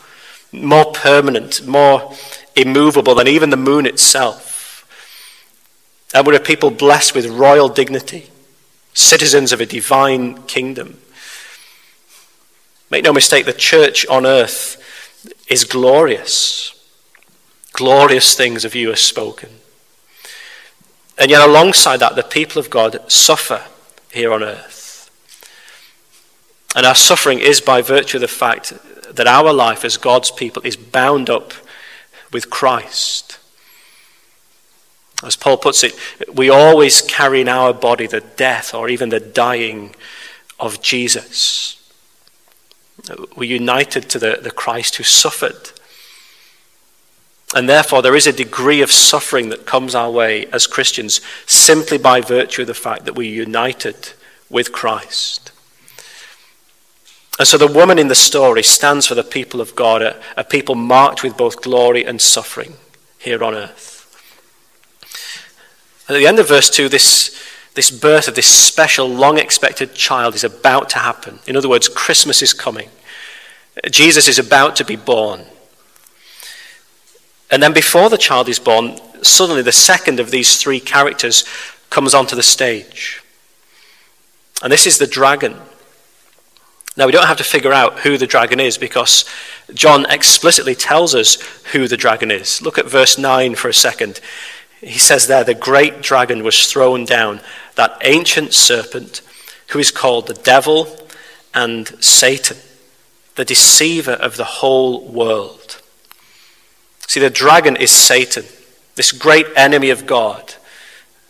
more 0.51 0.91
permanent, 0.91 1.65
more 1.65 2.13
immovable 2.55 3.15
than 3.15 3.27
even 3.27 3.49
the 3.49 3.57
moon 3.57 3.85
itself. 3.85 4.87
And 6.13 6.27
we're 6.27 6.35
a 6.35 6.39
people 6.39 6.69
blessed 6.69 7.15
with 7.15 7.27
royal 7.27 7.69
dignity 7.69 8.29
citizens 8.93 9.51
of 9.51 9.59
a 9.59 9.65
divine 9.65 10.43
kingdom. 10.43 10.99
Make 12.89 13.03
no 13.03 13.13
mistake, 13.13 13.45
the 13.45 13.53
church 13.53 14.05
on 14.07 14.25
earth 14.25 14.79
is 15.47 15.63
glorious. 15.63 16.69
Glorious 17.71 18.35
things 18.35 18.65
of 18.65 18.75
you 18.75 18.91
are 18.91 18.95
spoken. 18.95 19.49
And 21.17 21.31
yet, 21.31 21.47
alongside 21.47 21.97
that, 21.97 22.15
the 22.15 22.23
people 22.23 22.59
of 22.59 22.69
God 22.69 22.99
suffer 23.11 23.63
here 24.11 24.31
on 24.31 24.43
earth. 24.43 25.09
And 26.75 26.85
our 26.85 26.95
suffering 26.95 27.39
is 27.39 27.61
by 27.61 27.81
virtue 27.81 28.17
of 28.17 28.21
the 28.21 28.27
fact 28.27 28.73
that 29.15 29.27
our 29.27 29.53
life 29.53 29.85
as 29.85 29.97
God's 29.97 30.31
people 30.31 30.61
is 30.65 30.75
bound 30.75 31.29
up 31.29 31.53
with 32.33 32.49
Christ. 32.49 33.39
As 35.23 35.37
Paul 35.37 35.57
puts 35.57 35.83
it, 35.83 35.95
we 36.33 36.49
always 36.49 37.01
carry 37.01 37.41
in 37.41 37.47
our 37.47 37.73
body 37.73 38.07
the 38.07 38.21
death 38.21 38.73
or 38.73 38.89
even 38.89 39.09
the 39.09 39.21
dying 39.21 39.95
of 40.59 40.81
Jesus. 40.81 41.79
We're 43.37 43.49
united 43.49 44.09
to 44.09 44.19
the, 44.19 44.39
the 44.41 44.51
Christ 44.51 44.97
who 44.97 45.03
suffered. 45.03 45.71
And 47.55 47.69
therefore, 47.69 48.01
there 48.01 48.15
is 48.15 48.27
a 48.27 48.33
degree 48.33 48.81
of 48.81 48.91
suffering 48.91 49.49
that 49.49 49.65
comes 49.65 49.95
our 49.95 50.11
way 50.11 50.47
as 50.47 50.67
Christians 50.67 51.21
simply 51.45 51.97
by 51.97 52.19
virtue 52.19 52.61
of 52.61 52.67
the 52.67 52.73
fact 52.73 53.05
that 53.05 53.15
we're 53.15 53.31
united 53.31 54.09
with 54.49 54.73
Christ. 54.73 55.52
And 57.39 57.47
so 57.47 57.57
the 57.57 57.67
woman 57.67 57.97
in 57.97 58.09
the 58.09 58.15
story 58.15 58.61
stands 58.61 59.07
for 59.07 59.15
the 59.15 59.23
people 59.23 59.59
of 59.59 59.75
God, 59.75 60.01
a, 60.01 60.21
a 60.37 60.43
people 60.43 60.75
marked 60.75 61.23
with 61.23 61.35
both 61.35 61.61
glory 61.61 62.05
and 62.05 62.21
suffering 62.21 62.73
here 63.17 63.43
on 63.43 63.55
earth. 63.55 63.93
At 66.07 66.13
the 66.13 66.27
end 66.27 66.37
of 66.37 66.47
verse 66.47 66.69
2, 66.69 66.89
this, 66.89 67.41
this 67.73 67.89
birth 67.89 68.27
of 68.27 68.35
this 68.35 68.47
special, 68.47 69.07
long 69.07 69.37
expected 69.37 69.95
child 69.95 70.35
is 70.35 70.43
about 70.43 70.89
to 70.89 70.99
happen. 70.99 71.39
In 71.47 71.55
other 71.55 71.69
words, 71.69 71.87
Christmas 71.87 72.41
is 72.41 72.53
coming. 72.53 72.89
Jesus 73.89 74.27
is 74.27 74.37
about 74.37 74.75
to 74.75 74.85
be 74.85 74.95
born. 74.95 75.45
And 77.49 77.63
then 77.63 77.73
before 77.73 78.09
the 78.09 78.17
child 78.17 78.49
is 78.49 78.59
born, 78.59 78.97
suddenly 79.23 79.61
the 79.61 79.71
second 79.71 80.19
of 80.19 80.29
these 80.29 80.61
three 80.61 80.79
characters 80.79 81.45
comes 81.89 82.13
onto 82.13 82.35
the 82.35 82.43
stage. 82.43 83.23
And 84.61 84.71
this 84.71 84.85
is 84.85 84.97
the 84.97 85.07
dragon. 85.07 85.55
Now, 86.95 87.07
we 87.07 87.11
don't 87.11 87.27
have 87.27 87.37
to 87.37 87.43
figure 87.43 87.73
out 87.73 87.99
who 87.99 88.17
the 88.17 88.27
dragon 88.27 88.59
is 88.59 88.77
because 88.77 89.25
John 89.73 90.05
explicitly 90.09 90.75
tells 90.75 91.15
us 91.15 91.41
who 91.71 91.87
the 91.87 91.97
dragon 91.97 92.29
is. 92.29 92.61
Look 92.61 92.77
at 92.77 92.85
verse 92.85 93.17
9 93.17 93.55
for 93.55 93.67
a 93.67 93.73
second 93.73 94.19
he 94.83 94.99
says 94.99 95.27
there, 95.27 95.43
the 95.43 95.53
great 95.53 96.01
dragon 96.01 96.43
was 96.43 96.67
thrown 96.67 97.05
down, 97.05 97.39
that 97.75 97.97
ancient 98.03 98.53
serpent 98.53 99.21
who 99.69 99.79
is 99.79 99.91
called 99.91 100.27
the 100.27 100.33
devil 100.33 100.97
and 101.53 101.87
Satan, 102.03 102.57
the 103.35 103.45
deceiver 103.45 104.11
of 104.11 104.35
the 104.35 104.43
whole 104.43 105.07
world. 105.07 105.81
See, 107.07 107.21
the 107.21 107.29
dragon 107.29 107.77
is 107.77 107.91
Satan, 107.91 108.43
this 108.95 109.11
great 109.11 109.47
enemy 109.55 109.89
of 109.89 110.05
God 110.05 110.55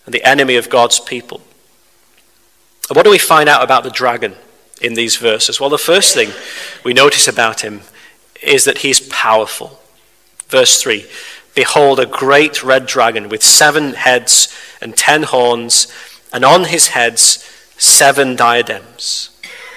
and 0.06 0.14
the 0.14 0.24
enemy 0.24 0.56
of 0.56 0.70
God's 0.70 1.00
people. 1.00 1.42
And 2.90 2.96
what 2.96 3.04
do 3.04 3.12
we 3.12 3.20
find 3.20 3.48
out 3.48 3.64
about 3.64 3.84
the 3.84 3.92
dragon 3.92 4.36
in 4.82 4.94
these 4.94 5.18
verses? 5.18 5.60
Well, 5.60 5.70
the 5.70 5.78
first 5.78 6.14
thing 6.14 6.32
we 6.84 6.94
notice 6.94 7.28
about 7.28 7.62
him 7.62 7.82
is 8.42 8.66
that 8.66 8.80
he's 8.80 9.00
powerful. 9.00 9.80
Verse 10.48 10.82
3 10.82 11.06
Behold, 11.56 12.00
a 12.00 12.06
great 12.06 12.64
red 12.64 12.88
dragon 12.88 13.30
with 13.30 13.44
seven 13.44 13.94
heads 13.94 14.54
and 14.82 14.98
ten 14.98 15.24
horns, 15.24 15.88
and 16.32 16.44
on 16.44 16.66
his 16.66 16.90
heads 16.90 17.48
seven 17.78 18.36
diadems. 18.36 19.30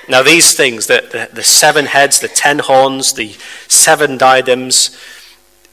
Now, 0.09 0.23
these 0.23 0.57
things, 0.57 0.87
the, 0.87 1.07
the, 1.11 1.35
the, 1.35 1.43
seven 1.43 1.87
heads, 1.87 2.21
the 2.21 2.29
ten 2.29 2.61
horns, 2.61 3.15
the 3.15 3.37
seven 3.67 4.17
diadems, 4.17 4.97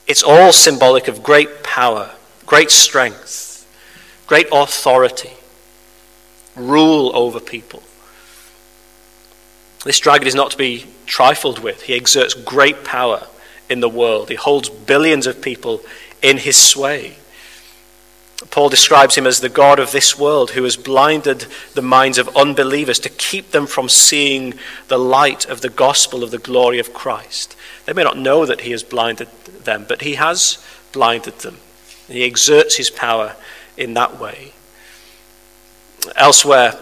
it's 0.07 0.23
all 0.23 0.51
symbolic 0.51 1.07
of 1.07 1.23
great 1.23 1.63
power, 1.63 2.11
great 2.45 2.71
strength, 2.71 3.65
great 4.27 4.47
authority, 4.51 5.33
rule 6.55 7.11
over 7.15 7.39
people. 7.39 7.83
This 9.83 9.99
dragon 9.99 10.27
is 10.27 10.35
not 10.35 10.51
to 10.51 10.57
be 10.57 10.85
trifled 11.05 11.59
with. 11.59 11.83
He 11.83 11.95
exerts 11.95 12.33
great 12.33 12.83
power 12.83 13.27
in 13.69 13.81
the 13.81 13.89
world. 13.89 14.29
He 14.29 14.35
holds 14.35 14.69
billions 14.69 15.27
of 15.27 15.41
people 15.41 15.81
in 16.21 16.37
his 16.37 16.55
sway. 16.57 17.17
Paul 18.49 18.69
describes 18.69 19.15
him 19.15 19.25
as 19.25 19.39
the 19.39 19.49
God 19.49 19.79
of 19.79 19.91
this 19.91 20.17
world 20.17 20.51
who 20.51 20.63
has 20.63 20.75
blinded 20.75 21.47
the 21.73 21.81
minds 21.81 22.17
of 22.17 22.35
unbelievers 22.35 22.99
to 22.99 23.09
keep 23.09 23.51
them 23.51 23.67
from 23.67 23.89
seeing 23.89 24.53
the 24.87 24.99
light 24.99 25.45
of 25.45 25.61
the 25.61 25.69
gospel 25.69 26.23
of 26.23 26.31
the 26.31 26.37
glory 26.37 26.79
of 26.79 26.93
Christ. 26.93 27.55
They 27.85 27.93
may 27.93 28.03
not 28.03 28.17
know 28.17 28.45
that 28.45 28.61
he 28.61 28.71
has 28.71 28.83
blinded 28.83 29.29
them, 29.63 29.85
but 29.87 30.01
he 30.01 30.15
has 30.15 30.63
blinded 30.91 31.39
them. 31.39 31.57
He 32.07 32.23
exerts 32.23 32.75
his 32.75 32.89
power 32.89 33.35
in 33.77 33.93
that 33.93 34.19
way. 34.19 34.53
Elsewhere, 36.15 36.77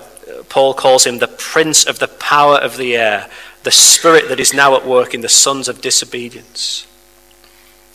Paul 0.50 0.74
calls 0.74 1.06
him 1.06 1.20
the 1.20 1.28
prince 1.28 1.86
of 1.86 2.00
the 2.00 2.08
power 2.08 2.58
of 2.58 2.78
the 2.78 2.96
air, 2.96 3.30
the 3.64 3.72
spirit 3.72 4.30
that 4.30 4.40
is 4.40 4.54
now 4.54 4.76
at 4.76 4.86
work 4.86 5.14
in 5.14 5.22
the 5.22 5.30
sons 5.30 5.68
of 5.68 5.82
disobedience. 5.82 6.88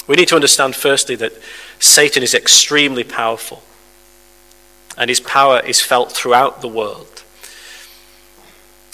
We 0.06 0.16
need 0.16 0.28
to 0.28 0.36
understand, 0.36 0.76
firstly, 0.76 1.16
that 1.16 1.32
Satan 1.78 2.22
is 2.22 2.34
extremely 2.34 3.04
powerful, 3.04 3.62
and 4.96 5.10
his 5.10 5.20
power 5.20 5.60
is 5.60 5.80
felt 5.80 6.12
throughout 6.12 6.60
the 6.60 6.68
world. 6.68 7.24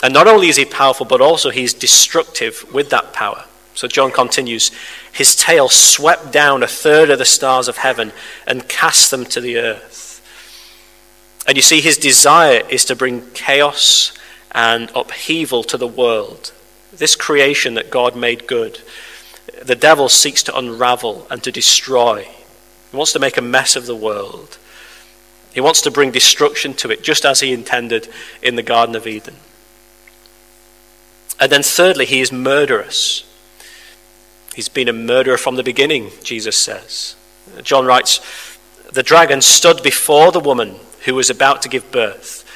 And 0.03 0.13
not 0.13 0.27
only 0.27 0.49
is 0.49 0.57
he 0.57 0.65
powerful, 0.65 1.07
but 1.07 1.21
also 1.21 1.51
he's 1.51 1.75
destructive 1.75 2.65
with 2.73 2.91
that 2.91 3.13
power. 3.13 3.45
So 3.75 3.89
John 3.89 4.11
continues 4.11 4.71
His 5.13 5.37
tail 5.37 5.69
swept 5.69 6.33
down 6.33 6.63
a 6.63 6.67
third 6.67 7.11
of 7.11 7.19
the 7.19 7.25
stars 7.25 7.69
of 7.69 7.79
heaven 7.79 8.13
and 8.47 8.69
cast 8.69 9.11
them 9.11 9.25
to 9.27 9.41
the 9.41 9.59
earth. 9.59 10.02
And 11.47 11.57
you 11.57 11.63
see, 11.63 11.81
his 11.81 11.97
desire 11.97 12.63
is 12.69 12.85
to 12.87 12.97
bring 12.97 13.31
chaos 13.33 14.13
and 14.53 14.91
upheaval 14.95 15.65
to 15.65 15.77
the 15.77 15.89
world. 15.89 16.53
This 16.93 17.17
creation 17.17 17.75
that 17.75 17.91
God 17.91 18.15
made 18.15 18.47
good, 18.47 18.81
the 19.63 19.75
devil 19.75 20.09
seeks 20.09 20.43
to 20.45 20.57
unravel 20.57 21.27
and 21.31 21.43
to 21.43 21.51
destroy. 21.51 22.29
He 22.91 22.97
wants 22.97 23.13
to 23.13 23.19
make 23.19 23.37
a 23.37 23.43
mess 23.43 23.77
of 23.77 23.87
the 23.87 23.97
world. 23.97 24.59
He 25.53 25.61
wants 25.61 25.81
to 25.83 25.91
bring 25.91 26.13
destruction 26.13 26.75
to 26.75 26.91
it, 26.91 27.03
just 27.03 27.25
as 27.25 27.41
he 27.41 27.53
intended 27.53 28.09
in 28.43 28.57
the 28.57 28.63
Garden 28.63 28.95
of 28.95 29.07
Eden. 29.07 29.37
And 31.41 31.51
then, 31.51 31.63
thirdly, 31.63 32.07
he 32.07 32.21
is 32.21 32.33
murderous. 32.33 33.25
He's 34.55 34.69
been 34.69 34.89
a 34.89 34.93
murderer 34.93 35.37
from 35.37 35.57
the 35.57 35.63
beginning, 35.63 36.11
Jesus 36.23 36.63
says. 36.63 37.17
John 37.63 37.85
writes 37.85 38.21
The 38.93 39.03
dragon 39.03 39.41
stood 39.41 39.83
before 39.83 40.31
the 40.31 40.41
woman 40.41 40.77
who 41.05 41.15
was 41.15 41.31
about 41.31 41.63
to 41.63 41.69
give 41.69 41.91
birth, 41.91 42.49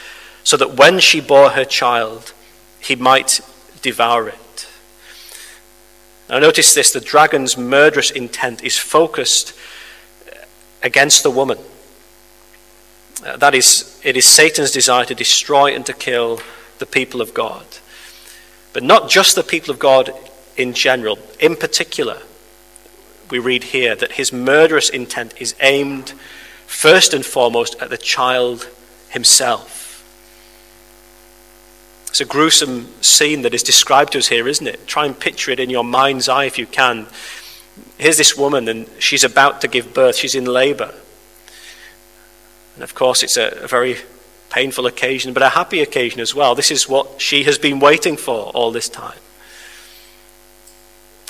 so 0.44 0.56
that 0.56 0.76
when 0.76 1.00
she 1.00 1.20
bore 1.20 1.50
her 1.50 1.64
child, 1.64 2.32
he 2.80 2.96
might 2.96 3.40
devour 3.82 4.28
it. 4.28 4.68
Now, 6.28 6.38
notice 6.38 6.74
this 6.74 6.92
the 6.92 7.00
dragon's 7.00 7.56
murderous 7.56 8.10
intent 8.10 8.64
is 8.64 8.78
focused 8.78 9.52
against 10.82 11.22
the 11.22 11.30
woman. 11.30 11.58
Uh, 13.24 13.36
that 13.36 13.54
is, 13.54 14.00
it 14.04 14.16
is 14.16 14.24
Satan's 14.24 14.70
desire 14.70 15.04
to 15.04 15.14
destroy 15.14 15.74
and 15.74 15.86
to 15.86 15.92
kill 15.92 16.40
the 16.78 16.86
people 16.86 17.20
of 17.20 17.32
God. 17.32 17.64
But 18.72 18.82
not 18.82 19.08
just 19.08 19.34
the 19.34 19.42
people 19.42 19.70
of 19.70 19.78
God 19.78 20.12
in 20.56 20.74
general. 20.74 21.18
In 21.40 21.56
particular, 21.56 22.18
we 23.30 23.38
read 23.38 23.64
here 23.64 23.94
that 23.96 24.12
his 24.12 24.32
murderous 24.32 24.88
intent 24.88 25.34
is 25.40 25.54
aimed 25.60 26.12
first 26.66 27.14
and 27.14 27.24
foremost 27.24 27.76
at 27.80 27.90
the 27.90 27.98
child 27.98 28.68
himself. 29.08 29.84
It's 32.08 32.20
a 32.20 32.24
gruesome 32.24 32.88
scene 33.02 33.42
that 33.42 33.54
is 33.54 33.62
described 33.62 34.12
to 34.12 34.18
us 34.18 34.28
here, 34.28 34.48
isn't 34.48 34.66
it? 34.66 34.86
Try 34.86 35.06
and 35.06 35.18
picture 35.18 35.50
it 35.50 35.60
in 35.60 35.70
your 35.70 35.84
mind's 35.84 36.28
eye 36.28 36.44
if 36.44 36.58
you 36.58 36.66
can. 36.66 37.06
Here's 37.98 38.16
this 38.16 38.36
woman, 38.36 38.68
and 38.68 38.88
she's 38.98 39.22
about 39.22 39.60
to 39.60 39.68
give 39.68 39.92
birth, 39.92 40.16
she's 40.16 40.34
in 40.34 40.46
labor. 40.46 40.94
And 42.74 42.82
of 42.82 42.94
course, 42.94 43.22
it's 43.22 43.36
a, 43.36 43.48
a 43.62 43.68
very 43.68 43.96
painful 44.50 44.86
occasion, 44.86 45.34
but 45.34 45.42
a 45.42 45.50
happy 45.50 45.80
occasion 45.80 46.20
as 46.20 46.34
well. 46.34 46.54
This 46.54 46.70
is 46.70 46.88
what 46.88 47.20
she 47.20 47.44
has 47.44 47.58
been 47.58 47.80
waiting 47.80 48.16
for 48.16 48.50
all 48.54 48.70
this 48.70 48.88
time. 48.88 49.18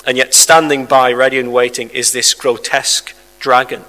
And 0.05 0.15
yet, 0.15 0.33
standing 0.33 0.85
by, 0.85 1.11
ready 1.11 1.37
and 1.37 1.51
waiting, 1.51 1.89
is 1.89 2.13
this 2.13 2.33
grotesque 2.33 3.13
dragon 3.39 3.83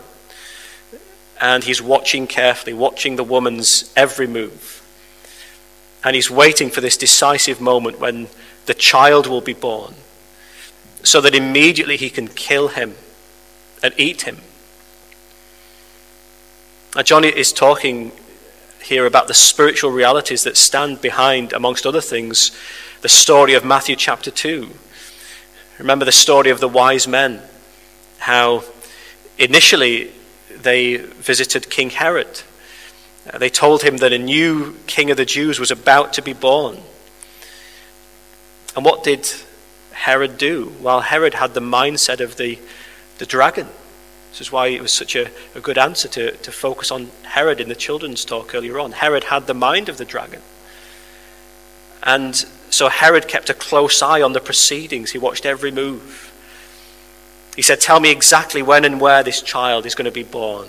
and 1.41 1.65
he's 1.65 1.83
watching 1.83 2.27
carefully, 2.27 2.73
watching 2.73 3.17
the 3.17 3.25
woman's 3.25 3.93
every 3.97 4.27
move. 4.27 4.83
And 6.05 6.15
he's 6.15 6.31
waiting 6.31 6.71
for 6.71 6.81
this 6.81 6.97
decisive 6.97 7.61
moment 7.61 8.01
when 8.01 8.29
the 8.67 8.75
child 8.75 9.27
will 9.27 9.41
be 9.41 9.55
born, 9.55 9.95
so 11.03 11.21
that 11.21 11.35
immediately 11.35 11.97
he 11.97 12.11
can 12.11 12.29
kill 12.29 12.69
him 12.69 12.95
and 13.83 13.95
eat 13.97 14.23
him. 14.23 14.39
Now, 16.95 17.03
Johnny 17.03 17.29
is 17.29 17.53
talking 17.53 18.13
here 18.83 19.07
about 19.07 19.29
the 19.29 19.35
spiritual 19.35 19.91
realities 19.91 20.45
that 20.45 20.57
stand 20.57 21.01
behind, 21.01 21.53
amongst 21.53 21.87
other 21.87 22.01
things, 22.01 22.51
the 23.03 23.09
story 23.09 23.55
of 23.55 23.65
Matthew 23.65 23.97
chapter 23.97 24.31
2. 24.31 24.71
Remember 25.79 26.05
the 26.05 26.13
story 26.13 26.51
of 26.51 26.61
the 26.61 26.69
wise 26.69 27.07
men, 27.07 27.43
how 28.19 28.65
initially 29.39 30.11
they 30.63 30.97
visited 30.97 31.71
King 31.71 31.91
Herod. 31.91 32.43
Uh, 33.31 33.39
they 33.39 33.51
told 33.51 33.83
him 33.83 33.99
that 33.99 34.13
a 34.13 34.19
new 34.19 34.77
king 34.87 35.11
of 35.11 35.17
the 35.17 35.25
Jews 35.25 35.59
was 35.59 35.71
about 35.71 36.13
to 36.15 36.23
be 36.23 36.33
born. 36.33 36.79
And 38.77 38.85
what 38.85 39.05
did 39.05 39.29
Herod 39.93 40.39
do? 40.39 40.73
Well, 40.81 41.01
Herod 41.01 41.35
had 41.35 41.55
the 41.55 41.61
mindset 41.61 42.21
of 42.21 42.37
the, 42.37 42.59
the 43.19 43.27
dragon. 43.27 43.67
This 44.31 44.43
is 44.43 44.53
why 44.53 44.69
it 44.69 44.83
was 44.83 44.93
such 44.93 45.17
a, 45.17 45.31
a 45.55 45.61
good 45.61 45.79
answer 45.79 46.09
to, 46.09 46.33
to 46.37 46.53
focus 46.53 46.91
on 46.91 47.11
Herod 47.23 47.61
in 47.61 47.69
the 47.69 47.75
children's 47.75 48.25
talk 48.25 48.55
earlier 48.55 48.79
on. 48.79 48.93
Herod 48.93 49.25
had 49.25 49.47
the 49.47 49.55
mind 49.55 49.89
of 49.89 49.97
the 49.97 50.05
dragon. 50.05 50.43
And 52.03 52.37
so 52.71 52.89
Herod 52.89 53.27
kept 53.27 53.51
a 53.51 53.55
close 53.55 54.03
eye 54.03 54.23
on 54.23 54.33
the 54.33 54.41
proceedings, 54.41 55.11
he 55.11 55.19
watched 55.19 55.47
every 55.47 55.71
move. 55.71 56.28
He 57.59 57.63
said, 57.63 57.81
Tell 57.81 57.99
me 57.99 58.13
exactly 58.13 58.63
when 58.63 58.85
and 58.85 59.01
where 59.01 59.25
this 59.25 59.43
child 59.43 59.85
is 59.85 59.97
going 59.97 60.05
to 60.05 60.13
be 60.13 60.23
born 60.23 60.69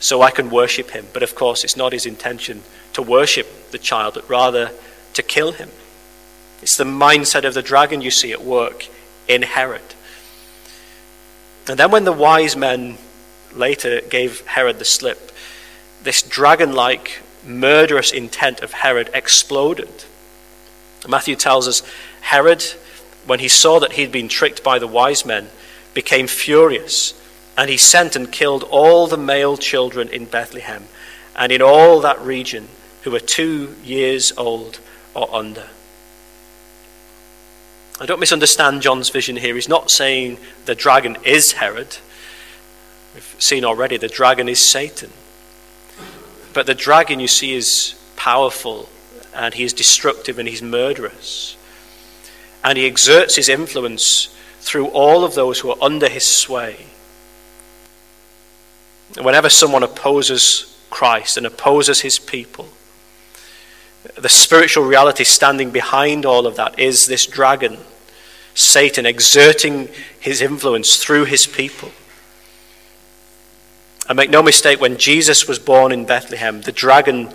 so 0.00 0.20
I 0.20 0.32
can 0.32 0.50
worship 0.50 0.90
him. 0.90 1.06
But 1.12 1.22
of 1.22 1.36
course, 1.36 1.62
it's 1.62 1.76
not 1.76 1.92
his 1.92 2.06
intention 2.06 2.64
to 2.94 3.02
worship 3.02 3.70
the 3.70 3.78
child, 3.78 4.14
but 4.14 4.28
rather 4.28 4.72
to 5.14 5.22
kill 5.22 5.52
him. 5.52 5.70
It's 6.60 6.76
the 6.76 6.82
mindset 6.82 7.44
of 7.44 7.54
the 7.54 7.62
dragon 7.62 8.02
you 8.02 8.10
see 8.10 8.32
at 8.32 8.42
work 8.42 8.88
in 9.28 9.42
Herod. 9.42 9.94
And 11.68 11.78
then, 11.78 11.92
when 11.92 12.02
the 12.02 12.10
wise 12.10 12.56
men 12.56 12.98
later 13.54 14.00
gave 14.00 14.44
Herod 14.44 14.80
the 14.80 14.84
slip, 14.84 15.30
this 16.02 16.20
dragon 16.20 16.72
like 16.72 17.22
murderous 17.46 18.10
intent 18.10 18.60
of 18.60 18.72
Herod 18.72 19.08
exploded. 19.14 20.04
Matthew 21.06 21.36
tells 21.36 21.68
us 21.68 21.84
Herod, 22.22 22.64
when 23.24 23.38
he 23.38 23.46
saw 23.46 23.78
that 23.78 23.92
he'd 23.92 24.10
been 24.10 24.26
tricked 24.26 24.64
by 24.64 24.80
the 24.80 24.88
wise 24.88 25.24
men, 25.24 25.48
became 25.96 26.26
furious, 26.26 27.14
and 27.56 27.70
he 27.70 27.78
sent 27.78 28.14
and 28.14 28.30
killed 28.30 28.62
all 28.64 29.06
the 29.06 29.16
male 29.16 29.56
children 29.56 30.10
in 30.10 30.26
Bethlehem 30.26 30.84
and 31.34 31.50
in 31.50 31.62
all 31.62 32.00
that 32.02 32.20
region 32.20 32.68
who 33.02 33.10
were 33.10 33.18
two 33.18 33.74
years 33.82 34.30
old 34.36 34.78
or 35.14 35.34
under. 35.34 35.64
I 37.98 38.04
don't 38.04 38.20
misunderstand 38.20 38.82
John's 38.82 39.08
vision 39.08 39.36
here. 39.36 39.54
He's 39.54 39.70
not 39.70 39.90
saying 39.90 40.36
the 40.66 40.74
dragon 40.74 41.16
is 41.24 41.52
Herod. 41.52 41.96
We've 43.14 43.36
seen 43.38 43.64
already 43.64 43.96
the 43.96 44.06
dragon 44.06 44.50
is 44.50 44.60
Satan. 44.60 45.10
But 46.52 46.66
the 46.66 46.74
dragon, 46.74 47.20
you 47.20 47.28
see, 47.28 47.54
is 47.54 47.94
powerful 48.16 48.90
and 49.34 49.54
he 49.54 49.64
is 49.64 49.72
destructive 49.72 50.38
and 50.38 50.46
he's 50.46 50.60
murderous. 50.60 51.56
And 52.62 52.76
he 52.76 52.86
exerts 52.86 53.36
his 53.36 53.48
influence 53.48 54.28
through 54.66 54.88
all 54.88 55.22
of 55.24 55.36
those 55.36 55.60
who 55.60 55.70
are 55.70 55.78
under 55.80 56.08
his 56.08 56.26
sway. 56.26 56.86
Whenever 59.16 59.48
someone 59.48 59.84
opposes 59.84 60.76
Christ 60.90 61.36
and 61.36 61.46
opposes 61.46 62.00
his 62.00 62.18
people, 62.18 62.66
the 64.16 64.28
spiritual 64.28 64.84
reality 64.84 65.22
standing 65.22 65.70
behind 65.70 66.26
all 66.26 66.48
of 66.48 66.56
that 66.56 66.80
is 66.80 67.06
this 67.06 67.26
dragon, 67.26 67.78
Satan, 68.54 69.06
exerting 69.06 69.88
his 70.18 70.42
influence 70.42 70.96
through 70.96 71.26
his 71.26 71.46
people. 71.46 71.92
And 74.08 74.16
make 74.16 74.30
no 74.30 74.42
mistake, 74.42 74.80
when 74.80 74.96
Jesus 74.96 75.46
was 75.46 75.60
born 75.60 75.92
in 75.92 76.06
Bethlehem, 76.06 76.62
the 76.62 76.72
dragon 76.72 77.32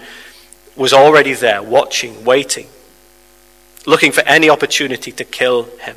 was 0.76 0.92
already 0.92 1.34
there, 1.34 1.64
watching, 1.64 2.26
waiting, 2.26 2.68
looking 3.86 4.12
for 4.12 4.22
any 4.24 4.50
opportunity 4.50 5.14
to 5.14 5.24
kill 5.24 5.64
him. 5.78 5.96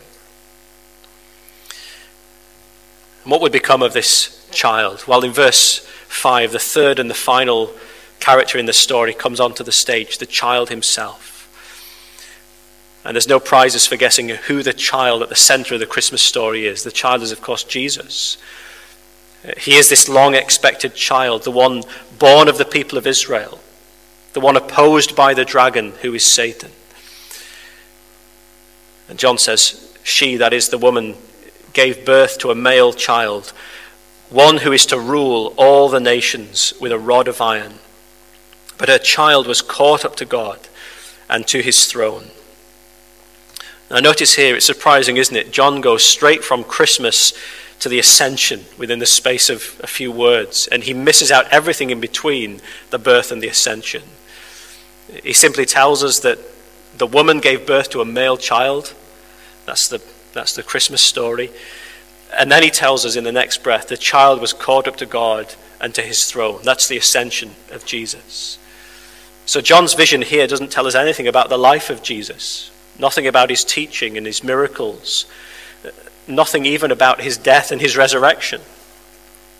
And 3.25 3.31
what 3.31 3.41
would 3.41 3.53
become 3.53 3.83
of 3.83 3.93
this 3.93 4.47
child? 4.51 5.05
Well, 5.09 5.25
in 5.25 5.33
verse 5.33 5.79
5, 5.79 6.53
the 6.53 6.59
third 6.59 6.99
and 6.99 7.11
the 7.11 7.15
final 7.15 7.75
character 8.21 8.59
in 8.59 8.67
the 8.67 8.73
story 8.73 9.13
comes 9.13 9.41
onto 9.41 9.65
the 9.65 9.73
stage, 9.73 10.19
the 10.19 10.27
child 10.27 10.69
himself. 10.69 11.33
And 13.05 13.15
there's 13.15 13.29
no 13.29 13.41
prizes 13.41 13.87
for 13.87 13.97
guessing 13.97 14.31
who 14.31 14.63
the 14.63 14.73
child 14.73 15.23
at 15.23 15.29
the 15.29 15.37
center 15.37 15.75
of 15.75 15.81
the 15.81 15.87
Christmas 15.87 16.23
story 16.23 16.67
is. 16.67 16.85
The 16.85 16.91
child 16.91 17.23
is, 17.23 17.33
of 17.33 17.43
course, 17.43 17.65
Jesus. 17.65 18.39
He 19.59 19.75
is 19.77 19.91
this 19.91 20.09
long 20.09 20.35
expected 20.35 20.95
child, 20.95 21.45
the 21.45 21.51
one 21.51 21.83
born 22.19 22.49
of 22.49 22.57
the 22.57 22.65
people 22.65 22.97
of 22.97 23.07
Israel, 23.07 23.61
the 24.33 24.41
one 24.41 24.57
opposed 24.57 25.15
by 25.15 25.35
the 25.35 25.45
dragon, 25.45 25.93
who 26.01 26.15
is 26.15 26.25
Satan. 26.25 26.71
And 29.09 29.19
John 29.19 29.37
says, 29.37 29.95
She, 30.03 30.37
that 30.37 30.55
is 30.55 30.71
the 30.71 30.79
woman, 30.79 31.15
gave 31.75 32.07
birth 32.07 32.39
to 32.39 32.51
a 32.51 32.55
male 32.55 32.93
child, 32.93 33.53
one 34.31 34.59
who 34.59 34.73
is 34.73 34.87
to 34.87 34.99
rule 34.99 35.53
all 35.57 35.89
the 35.89 36.01
nations 36.01 36.73
with 36.81 36.93
a 36.93 36.99
rod 36.99 37.29
of 37.29 37.41
iron. 37.41 37.75
But 38.79 38.89
her 38.89 38.99
child 38.99 39.47
was 39.47 39.63
caught 39.63 40.05
up 40.05 40.17
to 40.17 40.25
God 40.25 40.59
and 41.29 41.47
to 41.49 41.61
his 41.61 41.87
throne. 41.87 42.31
Now, 43.91 44.01
notice 44.01 44.35
here, 44.35 44.57
it's 44.57 44.67
surprising, 44.67 45.19
isn't 45.19 45.37
it? 45.37 45.53
John 45.53 45.81
goes 45.81 46.05
straight 46.05 46.43
from 46.43 46.65
Christmas 46.65 47.33
to 47.81 47.89
the 47.89 47.99
ascension 47.99 48.65
within 48.79 48.99
the 48.99 49.07
space 49.07 49.51
of 49.51 49.79
a 49.83 49.87
few 49.87 50.11
words, 50.11 50.67
and 50.67 50.83
he 50.83 50.95
misses 50.95 51.31
out 51.31 51.49
everything 51.53 51.91
in 51.91 52.01
between 52.01 52.61
the 52.91 52.99
birth 52.99 53.31
and 53.31 53.43
the 53.43 53.49
ascension. 53.49 54.03
He 55.23 55.33
simply 55.33 55.67
tells 55.67 56.03
us 56.03 56.21
that 56.21 56.39
the 56.97 57.07
woman 57.07 57.41
gave 57.41 57.67
birth 57.67 57.91
to 57.91 58.01
a 58.01 58.07
male 58.07 58.37
child. 58.37 58.95
That's 59.67 59.89
the 59.89 59.99
that's 60.35 60.55
the 60.55 60.63
Christmas 60.63 61.01
story. 61.01 61.51
And 62.37 62.51
then 62.51 62.63
he 62.63 62.71
tells 62.71 63.07
us 63.07 63.17
in 63.17 63.25
the 63.25 63.33
next 63.33 63.63
breath 63.63 63.89
the 63.89 63.97
child 63.97 64.41
was 64.41 64.53
caught 64.53 64.89
up 64.89 64.97
to 64.97 65.07
God 65.07 65.55
and 65.81 65.95
to 65.95 66.03
his 66.03 66.25
throne. 66.25 66.61
That's 66.63 66.89
the 66.89 66.97
ascension 66.99 67.53
of 67.71 67.87
Jesus. 67.87 68.59
So 69.47 69.61
John's 69.61 69.95
vision 69.95 70.23
here 70.23 70.47
doesn't 70.47 70.73
tell 70.73 70.87
us 70.87 70.95
anything 70.95 71.29
about 71.29 71.49
the 71.49 71.59
life 71.59 71.91
of 71.91 72.03
Jesus, 72.03 72.71
nothing 72.99 73.27
about 73.27 73.51
his 73.51 73.65
teaching 73.65 74.17
and 74.17 74.27
his 74.27 74.43
miracles, 74.43 75.27
nothing 76.27 76.65
even 76.65 76.91
about 76.91 77.21
his 77.21 77.37
death 77.37 77.71
and 77.71 77.81
his 77.81 77.97
resurrection. 77.97 78.63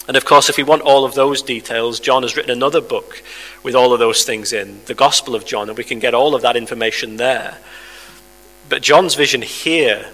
And 0.09 0.17
of 0.17 0.25
course, 0.25 0.49
if 0.49 0.57
we 0.57 0.63
want 0.63 0.83
all 0.83 1.05
of 1.05 1.15
those 1.15 1.43
details, 1.43 2.01
John 2.01 2.23
has 2.23 2.37
written 2.37 2.51
another 2.51 2.81
book 2.81 3.23
with 3.63 3.75
all 3.75 3.93
of 3.93 3.99
those 3.99 4.25
things 4.25 4.53
in, 4.53 4.81
the 4.87 4.95
Gospel 4.95 5.35
of 5.35 5.47
John, 5.47 5.69
and 5.69 5.79
we 5.79 5.85
can 5.85 5.99
get 5.99 6.15
all 6.15 6.35
of 6.35 6.43
that 6.43 6.57
information 6.57 7.17
there. 7.17 7.59
But 8.69 8.83
John's 8.83 9.15
vision 9.15 9.43
here 9.43 10.07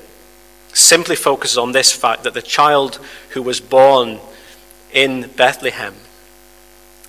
simply 0.73 1.17
focuses 1.17 1.59
on 1.59 1.73
this 1.73 1.93
fact 1.93 2.25
that 2.25 2.35
the 2.35 2.43
child 2.43 3.01
who 3.31 3.43
was 3.43 3.61
born 3.61 4.21
in 4.93 5.29
Bethlehem 5.37 5.95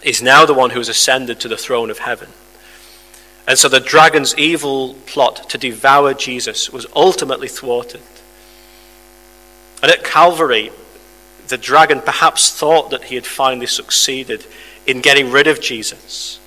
is 0.04 0.22
now 0.22 0.46
the 0.46 0.54
one 0.54 0.72
who 0.72 0.80
has 0.80 0.90
ascended 0.90 1.40
to 1.40 1.48
the 1.48 1.58
throne 1.58 1.90
of 1.90 2.00
heaven. 2.00 2.30
And 3.48 3.58
so 3.58 3.68
the 3.68 3.80
dragon's 3.80 4.38
evil 4.38 4.96
plot 5.06 5.50
to 5.50 5.58
devour 5.58 6.14
Jesus 6.14 6.70
was 6.70 6.86
ultimately 6.96 7.48
thwarted. 7.48 8.02
And 9.82 9.92
at 9.92 10.04
Calvary, 10.04 10.72
the 11.48 11.58
dragon 11.58 12.02
perhaps 12.02 12.52
thought 12.52 12.92
that 12.92 13.06
he 13.06 13.16
had 13.16 13.26
finally 13.26 13.68
succeeded 13.68 14.46
in 14.86 15.02
getting 15.02 15.32
rid 15.32 15.48
of 15.48 15.62
Jesus. 15.62 16.40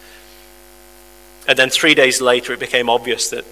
And 1.46 1.58
then 1.58 1.70
three 1.70 1.94
days 1.94 2.20
later, 2.20 2.52
it 2.52 2.60
became 2.60 2.88
obvious 2.88 3.28
that 3.30 3.44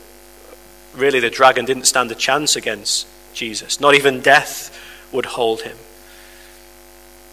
really 0.94 1.20
the 1.20 1.31
dragon 1.31 1.64
didn't 1.64 1.85
stand 1.85 2.11
a 2.11 2.14
chance 2.14 2.57
against 2.57 3.07
Jesus. 3.35 3.81
Not 3.81 3.95
even 3.95 4.21
death 4.21 4.79
would 5.12 5.27
hold 5.27 5.62
him. 5.62 5.77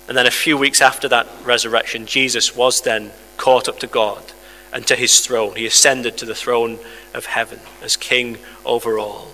And 0.07 0.17
then 0.17 0.25
a 0.25 0.31
few 0.31 0.57
weeks 0.57 0.81
after 0.81 1.07
that 1.09 1.27
resurrection, 1.43 2.05
Jesus 2.05 2.55
was 2.55 2.81
then 2.81 3.11
caught 3.37 3.69
up 3.69 3.79
to 3.79 3.87
God 3.87 4.23
and 4.73 4.85
to 4.87 4.95
his 4.95 5.19
throne. 5.19 5.55
He 5.55 5.65
ascended 5.65 6.17
to 6.17 6.25
the 6.25 6.35
throne 6.35 6.79
of 7.13 7.25
heaven 7.25 7.59
as 7.83 7.95
king 7.95 8.37
over 8.65 8.97
all. 8.97 9.27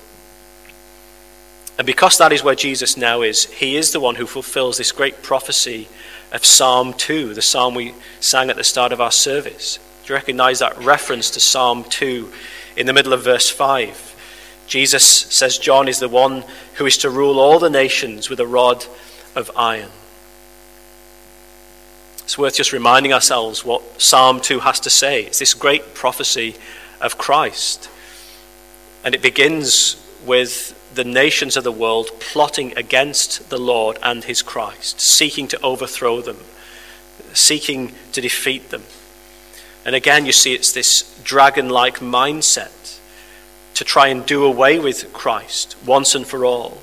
And 1.78 1.86
because 1.86 2.18
that 2.18 2.32
is 2.32 2.44
where 2.44 2.56
Jesus 2.56 2.96
now 2.96 3.22
is, 3.22 3.46
he 3.46 3.76
is 3.76 3.92
the 3.92 4.00
one 4.00 4.16
who 4.16 4.26
fulfills 4.26 4.78
this 4.78 4.92
great 4.92 5.22
prophecy 5.22 5.90
of 6.32 6.46
Psalm 6.46 6.94
2, 6.94 7.34
the 7.34 7.42
psalm 7.42 7.76
we 7.76 7.94
sang 8.20 8.50
at 8.50 8.56
the 8.56 8.64
start 8.64 8.92
of 8.92 9.02
our 9.02 9.12
service. 9.12 9.78
Do 10.06 10.14
you 10.14 10.16
recognize 10.16 10.60
that 10.60 10.78
reference 10.78 11.30
to 11.32 11.40
Psalm 11.40 11.84
2 11.84 12.32
in 12.78 12.86
the 12.86 12.94
middle 12.94 13.14
of 13.14 13.24
verse 13.24 13.50
5? 13.50 14.15
Jesus 14.68 15.08
says 15.08 15.58
John 15.58 15.88
is 15.88 16.00
the 16.00 16.10
one 16.10 16.44
who 16.76 16.86
is 16.86 16.98
to 17.00 17.10
rule 17.10 17.40
all 17.40 17.60
the 17.60 17.70
nations 17.70 18.30
with 18.30 18.40
a 18.40 18.48
rod 18.48 18.86
of 19.36 19.52
iron. 19.56 19.90
It's 22.24 22.38
worth 22.38 22.56
just 22.56 22.74
reminding 22.74 23.14
ourselves 23.14 23.64
what 23.64 24.02
Psalm 24.02 24.40
2 24.40 24.60
has 24.62 24.80
to 24.82 24.90
say. 24.90 25.24
It's 25.24 25.40
this 25.40 25.54
great 25.54 25.94
prophecy 25.94 26.56
of 27.00 27.18
Christ. 27.20 27.90
And 29.04 29.14
it 29.14 29.22
begins 29.22 30.02
with 30.26 30.74
the 30.96 31.04
nations 31.04 31.56
of 31.56 31.64
the 31.64 31.72
world 31.72 32.10
plotting 32.20 32.76
against 32.76 33.52
the 33.52 33.60
Lord 33.60 34.00
and 34.02 34.24
his 34.24 34.42
Christ, 34.42 35.00
seeking 35.00 35.48
to 35.50 35.62
overthrow 35.62 36.22
them, 36.22 36.38
seeking 37.34 37.94
to 38.14 38.22
defeat 38.22 38.70
them. 38.70 38.84
And 39.86 39.94
again, 39.94 40.26
you 40.26 40.32
see 40.32 40.56
it's 40.56 40.72
this 40.72 41.04
dragon 41.24 41.70
like 41.70 42.00
mindset 42.00 42.95
to 43.76 43.84
try 43.84 44.08
and 44.08 44.26
do 44.26 44.44
away 44.44 44.80
with 44.80 45.14
Christ 45.14 45.76
once 45.86 46.16
and 46.16 46.26
for 46.26 46.44
all. 46.44 46.82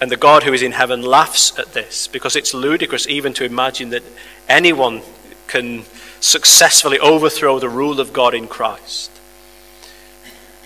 And 0.00 0.10
the 0.10 0.16
God 0.16 0.42
who 0.42 0.52
is 0.52 0.62
in 0.62 0.72
heaven 0.72 1.02
laughs 1.02 1.56
at 1.58 1.72
this 1.72 2.08
because 2.08 2.36
it's 2.36 2.52
ludicrous 2.52 3.06
even 3.06 3.32
to 3.34 3.44
imagine 3.44 3.90
that 3.90 4.02
anyone 4.48 5.02
can 5.46 5.84
successfully 6.20 6.98
overthrow 6.98 7.58
the 7.58 7.68
rule 7.68 8.00
of 8.00 8.12
God 8.12 8.34
in 8.34 8.48
Christ. 8.48 9.10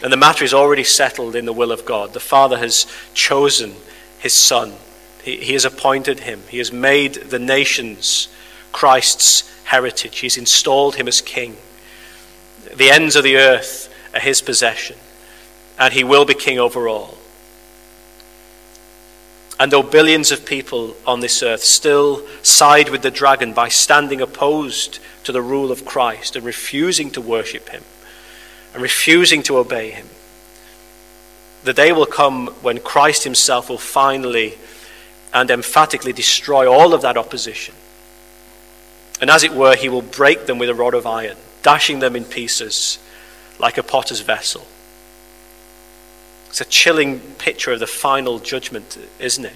And 0.03 0.12
the 0.12 0.16
matter 0.16 0.44
is 0.44 0.55
already 0.55 0.85
settled 0.85 1.35
in 1.35 1.44
the 1.44 1.53
will 1.53 1.72
of 1.72 1.85
God. 1.85 2.12
The 2.12 2.20
Father 2.20 2.59
has 2.59 2.87
chosen 3.14 3.74
his 4.18 4.38
Son, 4.38 4.74
he, 5.22 5.37
he 5.38 5.53
has 5.55 5.64
appointed 5.64 6.20
him, 6.20 6.42
he 6.48 6.59
has 6.59 6.72
made 6.72 7.14
the 7.14 7.38
nations 7.38 8.29
Christ's 8.70 9.51
heritage, 9.64 10.20
he's 10.20 10.38
installed 10.38 10.94
him 10.94 11.09
as 11.09 11.20
king. 11.20 11.57
The 12.74 12.90
ends 12.90 13.16
of 13.16 13.24
the 13.24 13.37
earth 13.37 13.88
are 14.14 14.21
his 14.21 14.40
possession, 14.40 14.97
and 15.79 15.92
he 15.92 16.05
will 16.05 16.25
be 16.25 16.35
king 16.35 16.59
over 16.59 16.88
all. 16.88 17.16
And 19.61 19.73
though 19.73 19.83
billions 19.83 20.31
of 20.31 20.47
people 20.47 20.97
on 21.07 21.21
this 21.21 21.42
earth 21.42 21.64
still 21.64 22.27
side 22.42 22.90
with 22.90 23.03
the 23.03 23.11
dragon 23.11 23.53
by 23.53 23.68
standing 23.68 24.21
opposed 24.21 25.01
to 25.25 25.33
the 25.33 25.42
rule 25.42 25.73
of 25.73 25.85
Christ 25.85 26.37
and 26.37 26.44
refusing 26.44 27.11
to 27.12 27.21
worship 27.21 27.68
him, 27.71 27.83
and 28.73 28.83
refusing 28.83 29.42
to 29.44 29.59
obey 29.59 29.90
him. 29.90 30.07
The 31.64 31.73
day 31.73 31.92
will 31.92 32.07
come 32.07 32.49
when 32.62 32.79
Christ 32.79 33.25
himself 33.25 33.68
will 33.68 33.79
finally 33.79 34.57
and 35.35 35.51
emphatically 35.51 36.12
destroy 36.12 36.71
all 36.71 36.94
of 36.94 37.03
that 37.03 37.16
opposition. 37.16 37.75
And 39.21 39.29
as 39.29 39.42
it 39.42 39.53
were, 39.53 39.75
he 39.75 39.88
will 39.88 40.03
break 40.03 40.47
them 40.47 40.59
with 40.59 40.71
a 40.71 40.75
rod 40.75 40.94
of 40.94 41.07
iron, 41.07 41.37
dashing 41.62 41.99
them 41.99 42.14
in 42.14 42.25
pieces 42.25 42.99
like 43.59 43.79
a 43.79 43.83
potter's 43.83 44.21
vessel. 44.21 44.66
It's 46.49 46.61
a 46.61 46.64
chilling 46.64 47.21
picture 47.21 47.73
of 47.73 47.81
the 47.81 47.87
final 47.87 48.38
judgment, 48.38 48.99
isn't 49.18 49.44
it? 49.44 49.53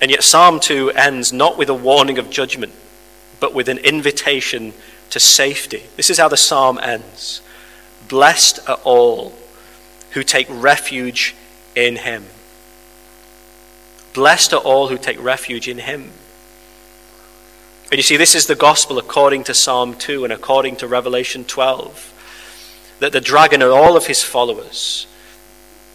And 0.00 0.10
yet, 0.10 0.22
Psalm 0.22 0.60
2 0.60 0.90
ends 0.90 1.32
not 1.32 1.56
with 1.56 1.68
a 1.68 1.74
warning 1.74 2.18
of 2.18 2.28
judgment, 2.28 2.72
but 3.40 3.54
with 3.54 3.68
an 3.68 3.78
invitation 3.78 4.74
to 5.10 5.20
safety. 5.20 5.84
This 5.96 6.10
is 6.10 6.18
how 6.18 6.28
the 6.28 6.36
psalm 6.36 6.78
ends 6.82 7.40
Blessed 8.08 8.68
are 8.68 8.78
all 8.84 9.32
who 10.12 10.22
take 10.22 10.46
refuge 10.48 11.34
in 11.74 11.96
him. 11.96 12.24
Blessed 14.14 14.54
are 14.54 14.60
all 14.60 14.88
who 14.88 14.96
take 14.96 15.22
refuge 15.22 15.68
in 15.68 15.78
him. 15.78 16.12
And 17.90 17.98
you 17.98 18.02
see, 18.02 18.16
this 18.16 18.34
is 18.34 18.46
the 18.46 18.54
gospel 18.54 18.98
according 18.98 19.44
to 19.44 19.54
Psalm 19.54 19.94
2 19.94 20.24
and 20.24 20.32
according 20.32 20.76
to 20.76 20.88
Revelation 20.88 21.44
12 21.44 22.96
that 22.98 23.12
the 23.12 23.20
dragon 23.20 23.62
and 23.62 23.70
all 23.70 23.96
of 23.96 24.06
his 24.06 24.22
followers 24.22 25.06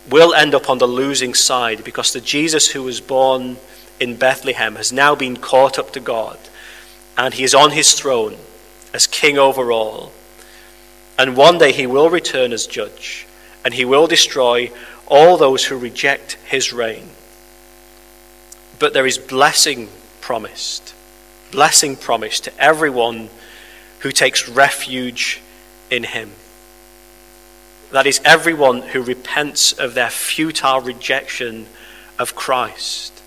will 0.09 0.33
end 0.33 0.55
up 0.55 0.69
on 0.69 0.77
the 0.77 0.87
losing 0.87 1.33
side 1.33 1.83
because 1.83 2.13
the 2.13 2.21
Jesus 2.21 2.67
who 2.67 2.83
was 2.83 3.01
born 3.01 3.57
in 3.99 4.15
Bethlehem 4.15 4.75
has 4.75 4.93
now 4.93 5.15
been 5.15 5.35
caught 5.35 5.77
up 5.77 5.91
to 5.91 5.99
God 5.99 6.37
and 7.17 7.33
he 7.33 7.43
is 7.43 7.53
on 7.53 7.71
his 7.71 7.93
throne 7.93 8.37
as 8.93 9.07
king 9.07 9.37
over 9.37 9.71
all. 9.71 10.11
And 11.17 11.35
one 11.35 11.57
day 11.57 11.71
he 11.71 11.87
will 11.87 12.09
return 12.09 12.51
as 12.51 12.65
judge, 12.65 13.27
and 13.63 13.73
he 13.73 13.85
will 13.85 14.07
destroy 14.07 14.71
all 15.07 15.37
those 15.37 15.65
who 15.65 15.77
reject 15.77 16.33
his 16.45 16.73
reign. 16.73 17.09
But 18.79 18.93
there 18.93 19.05
is 19.05 19.17
blessing 19.17 19.89
promised, 20.19 20.95
blessing 21.51 21.95
promised 21.95 22.45
to 22.45 22.57
everyone 22.59 23.29
who 23.99 24.11
takes 24.11 24.47
refuge 24.47 25.41
in 25.89 26.03
him. 26.03 26.31
That 27.91 28.07
is, 28.07 28.21
everyone 28.23 28.81
who 28.81 29.01
repents 29.01 29.73
of 29.73 29.93
their 29.93 30.09
futile 30.09 30.79
rejection 30.79 31.67
of 32.17 32.35
Christ. 32.35 33.21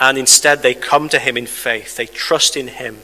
And 0.00 0.18
instead, 0.18 0.62
they 0.62 0.74
come 0.74 1.08
to 1.10 1.18
him 1.18 1.36
in 1.36 1.46
faith, 1.46 1.96
they 1.96 2.06
trust 2.06 2.56
in 2.56 2.68
him 2.68 2.98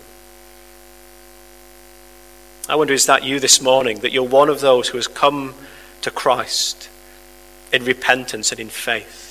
I 2.71 2.77
wonder, 2.77 2.95
is 2.95 3.07
that 3.07 3.25
you 3.25 3.41
this 3.41 3.61
morning? 3.61 3.99
That 3.99 4.13
you're 4.13 4.23
one 4.23 4.49
of 4.49 4.61
those 4.61 4.87
who 4.87 4.99
has 4.99 5.09
come 5.09 5.55
to 6.03 6.11
Christ 6.13 6.89
in 7.73 7.85
repentance 7.85 8.53
and 8.53 8.61
in 8.61 8.69
faith. 8.69 9.30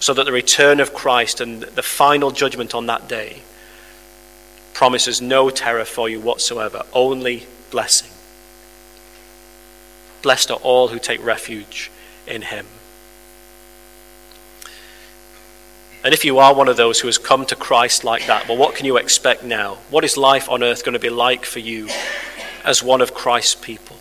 So 0.00 0.12
that 0.14 0.24
the 0.24 0.32
return 0.32 0.80
of 0.80 0.92
Christ 0.92 1.40
and 1.40 1.62
the 1.62 1.82
final 1.82 2.30
judgment 2.30 2.74
on 2.74 2.86
that 2.86 3.08
day 3.08 3.42
promises 4.72 5.20
no 5.20 5.50
terror 5.50 5.84
for 5.84 6.08
you 6.08 6.20
whatsoever, 6.20 6.84
only 6.92 7.46
blessing. 7.70 8.10
Blessed 10.22 10.50
are 10.50 10.58
all 10.62 10.88
who 10.88 10.98
take 10.98 11.22
refuge 11.22 11.90
in 12.26 12.42
him. 12.42 12.66
And 16.02 16.14
if 16.14 16.24
you 16.24 16.38
are 16.38 16.54
one 16.54 16.68
of 16.68 16.78
those 16.78 16.98
who 17.00 17.08
has 17.08 17.18
come 17.18 17.44
to 17.46 17.56
Christ 17.56 18.04
like 18.04 18.26
that, 18.26 18.48
well, 18.48 18.56
what 18.56 18.74
can 18.74 18.86
you 18.86 18.96
expect 18.96 19.44
now? 19.44 19.76
What 19.90 20.02
is 20.02 20.16
life 20.16 20.48
on 20.48 20.62
earth 20.62 20.82
going 20.82 20.94
to 20.94 20.98
be 20.98 21.10
like 21.10 21.44
for 21.44 21.58
you 21.58 21.88
as 22.64 22.82
one 22.82 23.02
of 23.02 23.12
Christ's 23.12 23.54
people? 23.54 23.96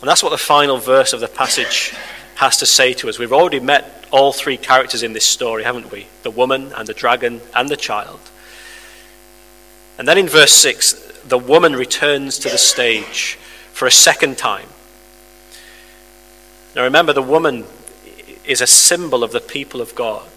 And 0.00 0.08
that's 0.08 0.22
what 0.22 0.30
the 0.30 0.38
final 0.38 0.78
verse 0.78 1.12
of 1.12 1.20
the 1.20 1.26
passage 1.26 1.94
has 2.36 2.58
to 2.58 2.66
say 2.66 2.92
to 2.94 3.08
us. 3.08 3.18
We've 3.18 3.32
already 3.32 3.60
met 3.60 4.04
all 4.10 4.32
three 4.32 4.56
characters 4.56 5.02
in 5.02 5.12
this 5.12 5.28
story, 5.28 5.64
haven't 5.64 5.90
we? 5.90 6.06
The 6.22 6.30
woman 6.30 6.72
and 6.72 6.86
the 6.86 6.94
dragon 6.94 7.40
and 7.54 7.68
the 7.68 7.76
child. 7.76 8.20
And 9.98 10.06
then 10.06 10.18
in 10.18 10.28
verse 10.28 10.52
6, 10.52 10.92
the 11.26 11.38
woman 11.38 11.74
returns 11.74 12.38
to 12.40 12.48
the 12.48 12.58
stage 12.58 13.38
for 13.72 13.86
a 13.86 13.90
second 13.90 14.38
time. 14.38 14.68
Now 16.74 16.84
remember, 16.84 17.12
the 17.12 17.22
woman 17.22 17.64
is 18.44 18.60
a 18.60 18.66
symbol 18.66 19.24
of 19.24 19.32
the 19.32 19.40
people 19.40 19.80
of 19.80 19.94
God. 19.94 20.28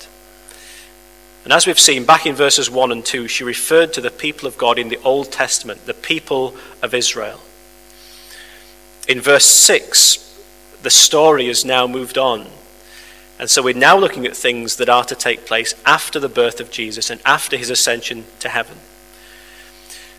And 1.44 1.54
as 1.54 1.68
we've 1.68 1.80
seen 1.80 2.06
back 2.06 2.26
in 2.26 2.36
verses 2.36 2.70
1 2.70 2.92
and 2.92 3.06
2, 3.06 3.28
she 3.28 3.44
referred 3.44 3.94
to 3.94 4.02
the 4.02 4.12
people 4.12 4.48
of 4.48 4.58
God 4.58 4.80
in 4.80 4.90
the 4.90 5.02
Old 5.04 5.32
Testament, 5.32 5.86
the 5.86 5.94
people 5.94 6.56
of 6.82 6.94
Israel. 6.94 7.40
In 9.08 9.22
verse 9.22 9.46
6, 9.46 10.29
the 10.82 10.90
story 10.90 11.48
has 11.48 11.66
now 11.66 11.88
moved 11.88 12.18
on. 12.18 12.48
And 13.40 13.50
so 13.50 13.64
we're 13.64 13.74
now 13.74 13.98
looking 13.98 14.26
at 14.26 14.36
things 14.36 14.76
that 14.78 14.90
are 14.90 15.06
to 15.06 15.16
take 15.16 15.46
place 15.46 15.74
after 15.86 16.20
the 16.20 16.30
birth 16.30 16.60
of 16.60 16.72
Jesus 16.72 17.10
and 17.10 17.22
after 17.26 17.56
his 17.56 17.70
ascension 17.70 18.26
to 18.40 18.50
heaven. 18.50 18.78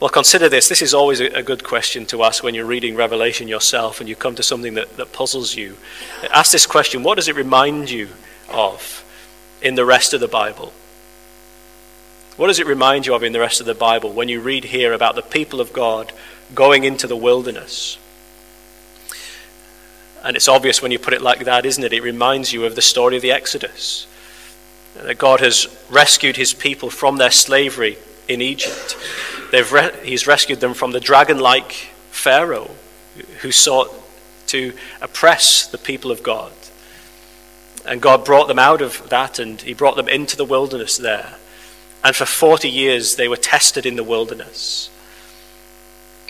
Well, 0.00 0.10
consider 0.10 0.48
this. 0.48 0.68
This 0.68 0.82
is 0.82 0.92
always 0.92 1.20
a, 1.20 1.42
good 1.42 1.62
question 1.62 2.04
to 2.06 2.24
ask 2.24 2.42
when 2.42 2.54
you're 2.54 2.66
reading 2.66 2.96
Revelation 2.96 3.46
yourself 3.46 4.00
and 4.00 4.08
you 4.08 4.16
come 4.16 4.34
to 4.34 4.42
something 4.42 4.74
that, 4.74 4.96
that 4.96 5.12
puzzles 5.12 5.54
you. 5.54 5.76
Ask 6.30 6.50
this 6.50 6.66
question 6.66 7.02
what 7.02 7.14
does 7.14 7.28
it 7.28 7.36
remind 7.36 7.90
you 7.90 8.08
of 8.48 9.04
in 9.62 9.76
the 9.76 9.84
rest 9.84 10.12
of 10.12 10.20
the 10.20 10.28
Bible? 10.28 10.72
What 12.36 12.48
does 12.48 12.58
it 12.58 12.66
remind 12.66 13.06
you 13.06 13.14
of 13.14 13.22
in 13.22 13.32
the 13.32 13.40
rest 13.40 13.60
of 13.60 13.66
the 13.66 13.74
Bible 13.74 14.12
when 14.12 14.28
you 14.28 14.40
read 14.40 14.64
here 14.64 14.92
about 14.92 15.14
the 15.14 15.22
people 15.22 15.60
of 15.60 15.72
God 15.72 16.12
going 16.54 16.82
into 16.82 17.06
the 17.06 17.16
wilderness? 17.16 17.96
And 20.24 20.36
it's 20.36 20.48
obvious 20.48 20.82
when 20.82 20.90
you 20.90 20.98
put 20.98 21.12
it 21.12 21.22
like 21.22 21.44
that, 21.44 21.64
isn't 21.64 21.84
it? 21.84 21.92
It 21.92 22.02
reminds 22.02 22.52
you 22.52 22.64
of 22.64 22.74
the 22.74 22.82
story 22.82 23.16
of 23.16 23.22
the 23.22 23.30
Exodus. 23.30 24.08
That 24.96 25.18
God 25.18 25.40
has 25.40 25.68
rescued 25.90 26.36
his 26.36 26.54
people 26.54 26.90
from 26.90 27.18
their 27.18 27.30
slavery 27.30 27.98
in 28.26 28.40
Egypt. 28.40 28.96
Re- 29.52 29.92
he's 30.02 30.26
rescued 30.26 30.60
them 30.60 30.74
from 30.74 30.90
the 30.90 31.00
dragon 31.00 31.38
like 31.38 31.72
Pharaoh 32.10 32.70
who 33.42 33.52
sought 33.52 33.94
to 34.48 34.72
oppress 35.00 35.66
the 35.68 35.78
people 35.78 36.10
of 36.10 36.22
God. 36.22 36.52
And 37.86 38.00
God 38.00 38.24
brought 38.24 38.48
them 38.48 38.58
out 38.58 38.80
of 38.82 39.08
that 39.10 39.38
and 39.38 39.60
he 39.60 39.74
brought 39.74 39.96
them 39.96 40.08
into 40.08 40.36
the 40.36 40.44
wilderness 40.44 40.96
there. 40.96 41.36
And 42.04 42.14
for 42.14 42.26
40 42.26 42.68
years 42.68 43.16
they 43.16 43.28
were 43.28 43.36
tested 43.36 43.86
in 43.86 43.96
the 43.96 44.04
wilderness. 44.04 44.90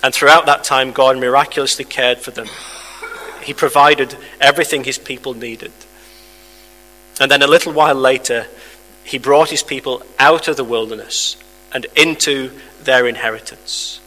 And 0.02 0.14
throughout 0.14 0.46
that 0.46 0.64
time, 0.64 0.92
God 0.92 1.18
miraculously 1.18 1.84
cared 1.84 2.18
for 2.18 2.30
them. 2.30 2.46
He 3.42 3.52
provided 3.52 4.16
everything 4.40 4.84
his 4.84 4.98
people 4.98 5.34
needed. 5.34 5.72
And 7.20 7.30
then 7.30 7.42
a 7.42 7.46
little 7.46 7.72
while 7.72 7.94
later, 7.94 8.46
he 9.02 9.18
brought 9.18 9.50
his 9.50 9.62
people 9.62 10.02
out 10.18 10.48
of 10.48 10.56
the 10.56 10.64
wilderness 10.64 11.36
and 11.72 11.86
into 11.96 12.52
their 12.82 13.06
inheritance. 13.06 14.00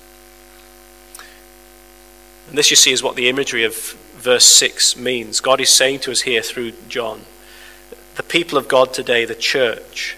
And 2.49 2.57
this, 2.57 2.69
you 2.69 2.75
see, 2.75 2.91
is 2.91 3.03
what 3.03 3.15
the 3.15 3.29
imagery 3.29 3.63
of 3.63 3.75
verse 4.17 4.45
6 4.45 4.97
means. 4.97 5.39
God 5.39 5.59
is 5.61 5.69
saying 5.69 5.99
to 5.99 6.11
us 6.11 6.21
here 6.21 6.41
through 6.41 6.73
John 6.87 7.21
the 8.15 8.23
people 8.23 8.57
of 8.57 8.67
God 8.67 8.93
today, 8.93 9.25
the 9.25 9.35
church, 9.35 10.16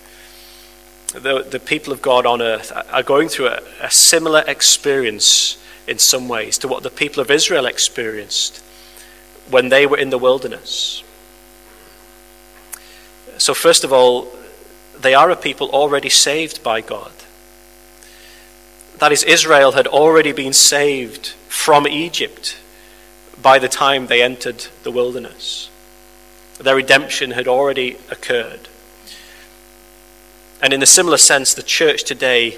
the, 1.13 1.45
the 1.49 1.59
people 1.59 1.91
of 1.91 2.01
God 2.01 2.25
on 2.25 2.41
earth, 2.41 2.71
are 2.91 3.03
going 3.03 3.29
through 3.29 3.47
a, 3.47 3.61
a 3.81 3.91
similar 3.91 4.43
experience 4.47 5.57
in 5.87 5.99
some 5.99 6.27
ways 6.27 6.57
to 6.59 6.67
what 6.67 6.83
the 6.83 6.89
people 6.89 7.21
of 7.21 7.31
Israel 7.31 7.65
experienced 7.65 8.63
when 9.49 9.69
they 9.69 9.85
were 9.85 9.97
in 9.97 10.11
the 10.11 10.17
wilderness. 10.17 11.03
So, 13.37 13.53
first 13.53 13.83
of 13.83 13.91
all, 13.91 14.27
they 14.99 15.13
are 15.13 15.29
a 15.31 15.35
people 15.35 15.69
already 15.69 16.09
saved 16.09 16.61
by 16.61 16.81
God. 16.81 17.11
That 18.99 19.11
is, 19.11 19.23
Israel 19.23 19.71
had 19.71 19.87
already 19.87 20.33
been 20.33 20.53
saved 20.53 21.27
from 21.47 21.87
Egypt 21.87 22.57
by 23.41 23.57
the 23.57 23.69
time 23.69 24.07
they 24.07 24.21
entered 24.21 24.67
the 24.83 24.91
wilderness. 24.91 25.69
Their 26.59 26.75
redemption 26.75 27.31
had 27.31 27.47
already 27.47 27.97
occurred. 28.11 28.68
And 30.61 30.73
in 30.73 30.83
a 30.83 30.87
similar 30.87 31.17
sense, 31.17 31.53
the 31.53 31.63
church 31.63 32.03
today 32.03 32.57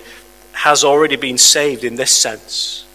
has 0.53 0.83
already 0.83 1.15
been 1.15 1.37
saved 1.37 1.83
in 1.83 1.95
this 1.95 2.15
sense, 2.15 2.85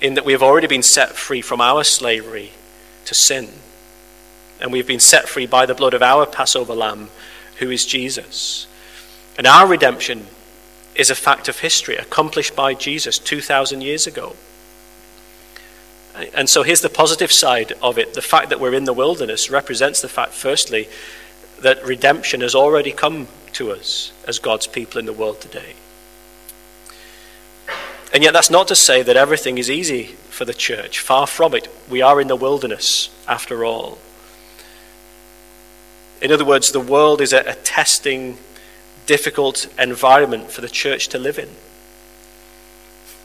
in 0.00 0.14
that 0.14 0.24
we 0.24 0.32
have 0.32 0.42
already 0.42 0.66
been 0.66 0.82
set 0.82 1.10
free 1.16 1.40
from 1.40 1.60
our 1.60 1.84
slavery 1.84 2.52
to 3.06 3.14
sin. 3.14 3.48
And 4.60 4.72
we've 4.72 4.86
been 4.86 5.00
set 5.00 5.28
free 5.28 5.46
by 5.46 5.66
the 5.66 5.74
blood 5.74 5.94
of 5.94 6.02
our 6.02 6.26
Passover 6.26 6.74
lamb, 6.74 7.08
who 7.58 7.70
is 7.70 7.86
Jesus. 7.86 8.66
And 9.36 9.46
our 9.46 9.66
redemption 9.66 10.26
is 10.94 11.10
a 11.10 11.14
fact 11.14 11.48
of 11.48 11.58
history 11.58 11.96
accomplished 11.96 12.54
by 12.54 12.74
Jesus 12.74 13.18
2,000 13.18 13.80
years 13.80 14.06
ago. 14.06 14.36
And 16.32 16.48
so 16.48 16.62
here's 16.62 16.82
the 16.82 16.88
positive 16.88 17.32
side 17.32 17.72
of 17.82 17.98
it. 17.98 18.14
The 18.14 18.22
fact 18.22 18.50
that 18.50 18.60
we're 18.60 18.74
in 18.74 18.84
the 18.84 18.92
wilderness 18.92 19.50
represents 19.50 20.00
the 20.00 20.08
fact, 20.08 20.32
firstly, 20.32 20.88
that 21.60 21.84
redemption 21.84 22.40
has 22.42 22.54
already 22.54 22.92
come 22.92 23.26
to 23.54 23.72
us 23.72 24.12
as 24.26 24.38
God's 24.38 24.66
people 24.66 24.98
in 24.98 25.06
the 25.06 25.12
world 25.12 25.40
today. 25.40 25.74
And 28.12 28.22
yet, 28.22 28.32
that's 28.32 28.50
not 28.50 28.68
to 28.68 28.76
say 28.76 29.02
that 29.02 29.16
everything 29.16 29.58
is 29.58 29.68
easy 29.68 30.04
for 30.30 30.44
the 30.44 30.54
church. 30.54 31.00
Far 31.00 31.26
from 31.26 31.52
it. 31.54 31.68
We 31.90 32.00
are 32.00 32.20
in 32.20 32.28
the 32.28 32.36
wilderness, 32.36 33.10
after 33.26 33.64
all. 33.64 33.98
In 36.22 36.30
other 36.30 36.44
words, 36.44 36.70
the 36.70 36.80
world 36.80 37.20
is 37.20 37.32
a, 37.32 37.40
a 37.40 37.54
testing 37.54 38.38
difficult 39.06 39.66
environment 39.78 40.50
for 40.50 40.60
the 40.60 40.68
church 40.68 41.08
to 41.08 41.18
live 41.18 41.38
in. 41.38 41.48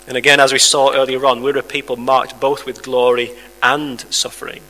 And 0.08 0.18
again, 0.18 0.40
as 0.40 0.52
we 0.52 0.60
saw 0.60 0.92
earlier 0.92 1.24
on, 1.26 1.44
we're 1.44 1.58
a 1.58 1.64
people 1.64 1.96
marked 1.96 2.40
both 2.40 2.66
with 2.66 2.82
glory 2.82 3.30
and 3.62 4.02
suffering. 4.12 4.62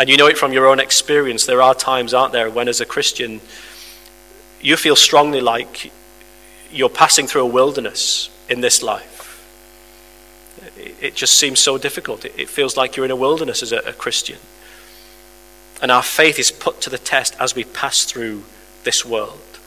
And 0.00 0.08
you 0.08 0.16
know 0.16 0.28
it 0.28 0.38
from 0.38 0.54
your 0.54 0.66
own 0.66 0.80
experience. 0.80 1.44
There 1.44 1.60
are 1.60 1.74
times, 1.74 2.14
aren't 2.14 2.32
there, 2.32 2.48
when 2.48 2.68
as 2.68 2.80
a 2.80 2.86
Christian, 2.86 3.38
you 4.58 4.78
feel 4.78 4.96
strongly 4.96 5.42
like 5.42 5.92
you're 6.72 6.88
passing 6.88 7.26
through 7.26 7.42
a 7.42 7.46
wilderness 7.46 8.30
in 8.48 8.62
this 8.62 8.82
life. 8.82 9.46
It 10.78 11.14
just 11.14 11.34
seems 11.34 11.60
so 11.60 11.76
difficult. 11.76 12.24
It 12.24 12.48
feels 12.48 12.78
like 12.78 12.96
you're 12.96 13.04
in 13.04 13.10
a 13.10 13.16
wilderness 13.16 13.62
as 13.62 13.72
a, 13.72 13.92
Christian. 13.92 14.38
And 15.82 15.90
our 15.90 16.02
faith 16.02 16.38
is 16.38 16.50
put 16.50 16.80
to 16.80 16.88
the 16.88 16.96
test 16.96 17.36
as 17.38 17.54
we 17.54 17.64
pass 17.64 18.04
through 18.04 18.44
this 18.84 19.04
world. 19.04 19.58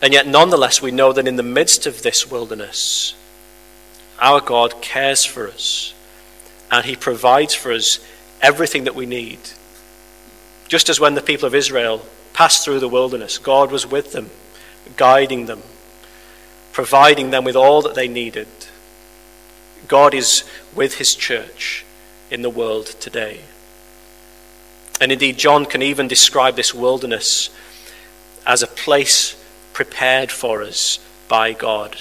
And 0.00 0.12
yet, 0.12 0.28
nonetheless, 0.28 0.80
we 0.80 0.92
know 0.92 1.12
that 1.12 1.26
in 1.26 1.34
the 1.34 1.42
midst 1.42 1.84
of 1.84 2.02
this 2.02 2.30
wilderness, 2.30 3.16
our 4.20 4.40
God 4.40 4.80
cares 4.80 5.24
for 5.24 5.48
us 5.48 5.94
and 6.70 6.84
He 6.84 6.96
provides 6.96 7.54
for 7.54 7.72
us 7.72 7.98
everything 8.40 8.84
that 8.84 8.94
we 8.94 9.06
need. 9.06 9.38
Just 10.68 10.88
as 10.88 11.00
when 11.00 11.14
the 11.14 11.22
people 11.22 11.46
of 11.46 11.54
Israel 11.54 12.04
passed 12.32 12.64
through 12.64 12.80
the 12.80 12.88
wilderness, 12.88 13.38
God 13.38 13.70
was 13.70 13.86
with 13.86 14.12
them, 14.12 14.30
guiding 14.96 15.46
them, 15.46 15.62
providing 16.72 17.30
them 17.30 17.44
with 17.44 17.56
all 17.56 17.82
that 17.82 17.94
they 17.94 18.08
needed. 18.08 18.48
God 19.88 20.14
is 20.14 20.44
with 20.74 20.98
His 20.98 21.14
church 21.14 21.84
in 22.30 22.42
the 22.42 22.50
world 22.50 22.86
today. 22.86 23.40
And 25.00 25.12
indeed, 25.12 25.38
John 25.38 25.66
can 25.66 25.82
even 25.82 26.08
describe 26.08 26.56
this 26.56 26.74
wilderness 26.74 27.50
as 28.46 28.62
a 28.62 28.66
place 28.66 29.36
prepared 29.72 30.30
for 30.30 30.62
us 30.62 30.98
by 31.28 31.52
God, 31.52 31.96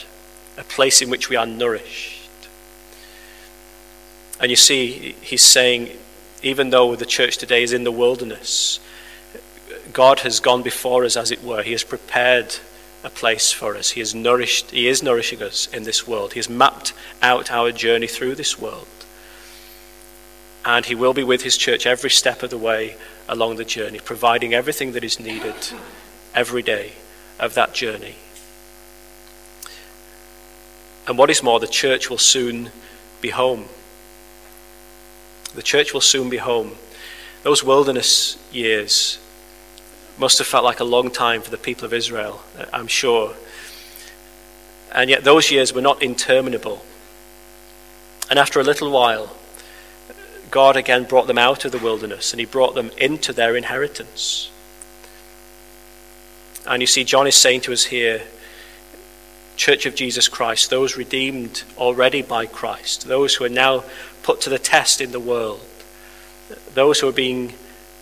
a 0.58 0.64
place 0.64 1.02
in 1.02 1.10
which 1.10 1.30
we 1.30 1.36
are 1.36 1.46
nourished. 1.46 2.23
And 4.44 4.50
you 4.50 4.58
see, 4.58 5.16
he's 5.22 5.42
saying, 5.42 5.90
even 6.42 6.70
though 6.70 6.98
the 6.98 7.06
church 7.06 7.38
today 7.38 7.64
is 7.64 7.72
in 7.72 7.86
the 7.86 7.94
wilderness, 7.94 8.82
God 9.94 10.20
has 10.20 10.42
gone 10.42 10.64
before 10.64 11.06
us, 11.06 11.16
as 11.16 11.32
it 11.32 11.42
were. 11.42 11.64
He 11.64 11.72
has 11.72 11.86
prepared 11.86 12.58
a 13.06 13.10
place 13.10 13.54
for 13.54 13.78
us. 13.78 13.92
He 13.92 14.02
has 14.02 14.14
nourished, 14.14 14.72
He 14.72 14.90
is 14.90 15.02
nourishing 15.02 15.42
us 15.42 15.68
in 15.68 15.84
this 15.84 16.06
world. 16.06 16.34
He 16.34 16.40
has 16.40 16.50
mapped 16.50 16.92
out 17.22 17.52
our 17.52 17.72
journey 17.72 18.06
through 18.06 18.36
this 18.36 18.60
world. 18.60 18.86
And 20.66 20.86
He 20.86 20.94
will 20.94 21.14
be 21.14 21.24
with 21.24 21.44
His 21.44 21.56
church 21.56 21.86
every 21.86 22.10
step 22.10 22.44
of 22.44 22.50
the 22.50 22.58
way 22.58 22.98
along 23.30 23.56
the 23.56 23.64
journey, 23.64 24.00
providing 24.00 24.54
everything 24.54 24.92
that 24.92 25.06
is 25.06 25.22
needed 25.22 25.56
every 26.36 26.64
day 26.64 26.92
of 27.40 27.54
that 27.54 27.74
journey. 27.74 28.16
And 31.08 31.18
what 31.18 31.30
is 31.30 31.42
more, 31.42 31.62
the 31.62 31.68
church 31.68 32.10
will 32.10 32.18
soon 32.18 32.72
be 33.22 33.30
home. 33.30 33.70
The 35.56 35.62
church 35.62 35.94
will 35.94 36.02
soon 36.02 36.30
be 36.30 36.38
home. 36.38 36.72
Those 37.44 37.64
wilderness 37.64 38.38
years 38.52 39.20
must 40.18 40.38
have 40.38 40.48
felt 40.48 40.64
like 40.64 40.80
a 40.80 40.86
long 40.86 41.10
time 41.10 41.42
for 41.42 41.50
the 41.50 41.58
people 41.58 41.86
of 41.86 41.94
Israel, 41.94 42.42
I'm 42.72 42.88
sure. 42.88 43.34
And 44.92 45.10
yet 45.10 45.24
those 45.24 45.52
years 45.52 45.74
were 45.74 45.82
not 45.82 46.04
interminable. 46.04 46.84
And 48.30 48.40
after 48.40 48.60
a 48.60 48.64
little 48.64 48.92
while, 48.92 49.36
God 50.52 50.78
again 50.78 51.06
brought 51.06 51.28
them 51.28 51.38
out 51.38 51.66
of 51.66 51.72
the 51.72 51.80
wilderness 51.80 52.32
and 52.32 52.40
he 52.40 52.46
brought 52.46 52.76
them 52.76 52.92
into 52.98 53.34
their 53.34 53.56
inheritance. 53.56 54.52
And 56.66 56.82
you 56.82 56.88
see, 56.88 57.04
John 57.04 57.28
is 57.28 57.36
saying 57.36 57.62
to 57.62 57.74
us 57.74 57.86
here, 57.86 58.22
Church 59.56 59.86
of 59.86 59.96
Jesus 59.96 60.28
Christ, 60.28 60.70
those 60.70 60.98
redeemed 60.98 61.64
already 61.78 62.22
by 62.22 62.46
Christ, 62.46 63.08
those 63.08 63.36
who 63.36 63.46
are 63.46 63.50
now 63.50 63.84
put 64.24 64.42
to 64.42 64.50
the 64.50 64.60
test 64.60 65.02
in 65.02 65.12
the 65.12 65.20
world, 65.20 65.62
those 66.74 67.00
who 67.00 67.08
are 67.08 67.14
being 67.14 67.54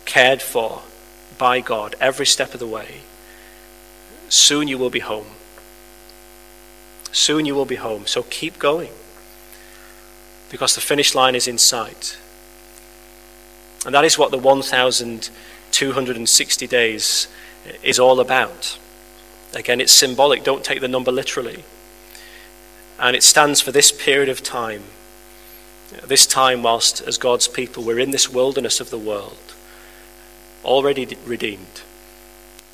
cared 0.05 0.41
for 0.41 0.81
by 1.37 1.59
God 1.59 1.95
every 1.99 2.25
step 2.25 2.53
of 2.53 2.59
the 2.59 2.67
way, 2.67 3.01
soon 4.29 4.67
you 4.67 4.77
will 4.77 4.89
be 4.89 4.99
home. 4.99 5.27
Soon 7.11 7.45
you 7.45 7.55
will 7.55 7.65
be 7.65 7.75
home. 7.75 8.07
So 8.07 8.23
keep 8.23 8.57
going 8.57 8.91
because 10.49 10.75
the 10.75 10.81
finish 10.81 11.15
line 11.15 11.35
is 11.35 11.47
in 11.47 11.57
sight. 11.57 12.17
And 13.85 13.95
that 13.95 14.05
is 14.05 14.17
what 14.17 14.31
the 14.31 14.37
1,260 14.37 16.67
days 16.67 17.27
is 17.83 17.99
all 17.99 18.19
about. 18.19 18.79
Again, 19.53 19.79
it's 19.81 19.91
symbolic. 19.91 20.43
Don't 20.43 20.63
take 20.63 20.81
the 20.81 20.87
number 20.87 21.11
literally. 21.11 21.63
And 22.99 23.15
it 23.15 23.23
stands 23.23 23.61
for 23.61 23.71
this 23.71 23.91
period 23.91 24.29
of 24.29 24.43
time. 24.43 24.83
This 26.05 26.25
time, 26.25 26.63
whilst 26.63 27.01
as 27.01 27.17
God's 27.17 27.47
people, 27.47 27.83
we're 27.83 27.99
in 27.99 28.11
this 28.11 28.29
wilderness 28.29 28.79
of 28.79 28.89
the 28.89 28.97
world, 28.97 29.37
already 30.63 31.17
redeemed, 31.25 31.81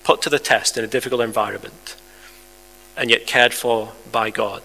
put 0.03 0.21
to 0.21 0.30
the 0.30 0.39
test 0.39 0.77
in 0.77 0.84
a 0.84 0.88
difficult 0.88 1.21
environment, 1.21 1.95
and 2.95 3.10
yet 3.10 3.27
cared 3.27 3.53
for 3.53 3.93
by 4.12 4.30
God, 4.30 4.62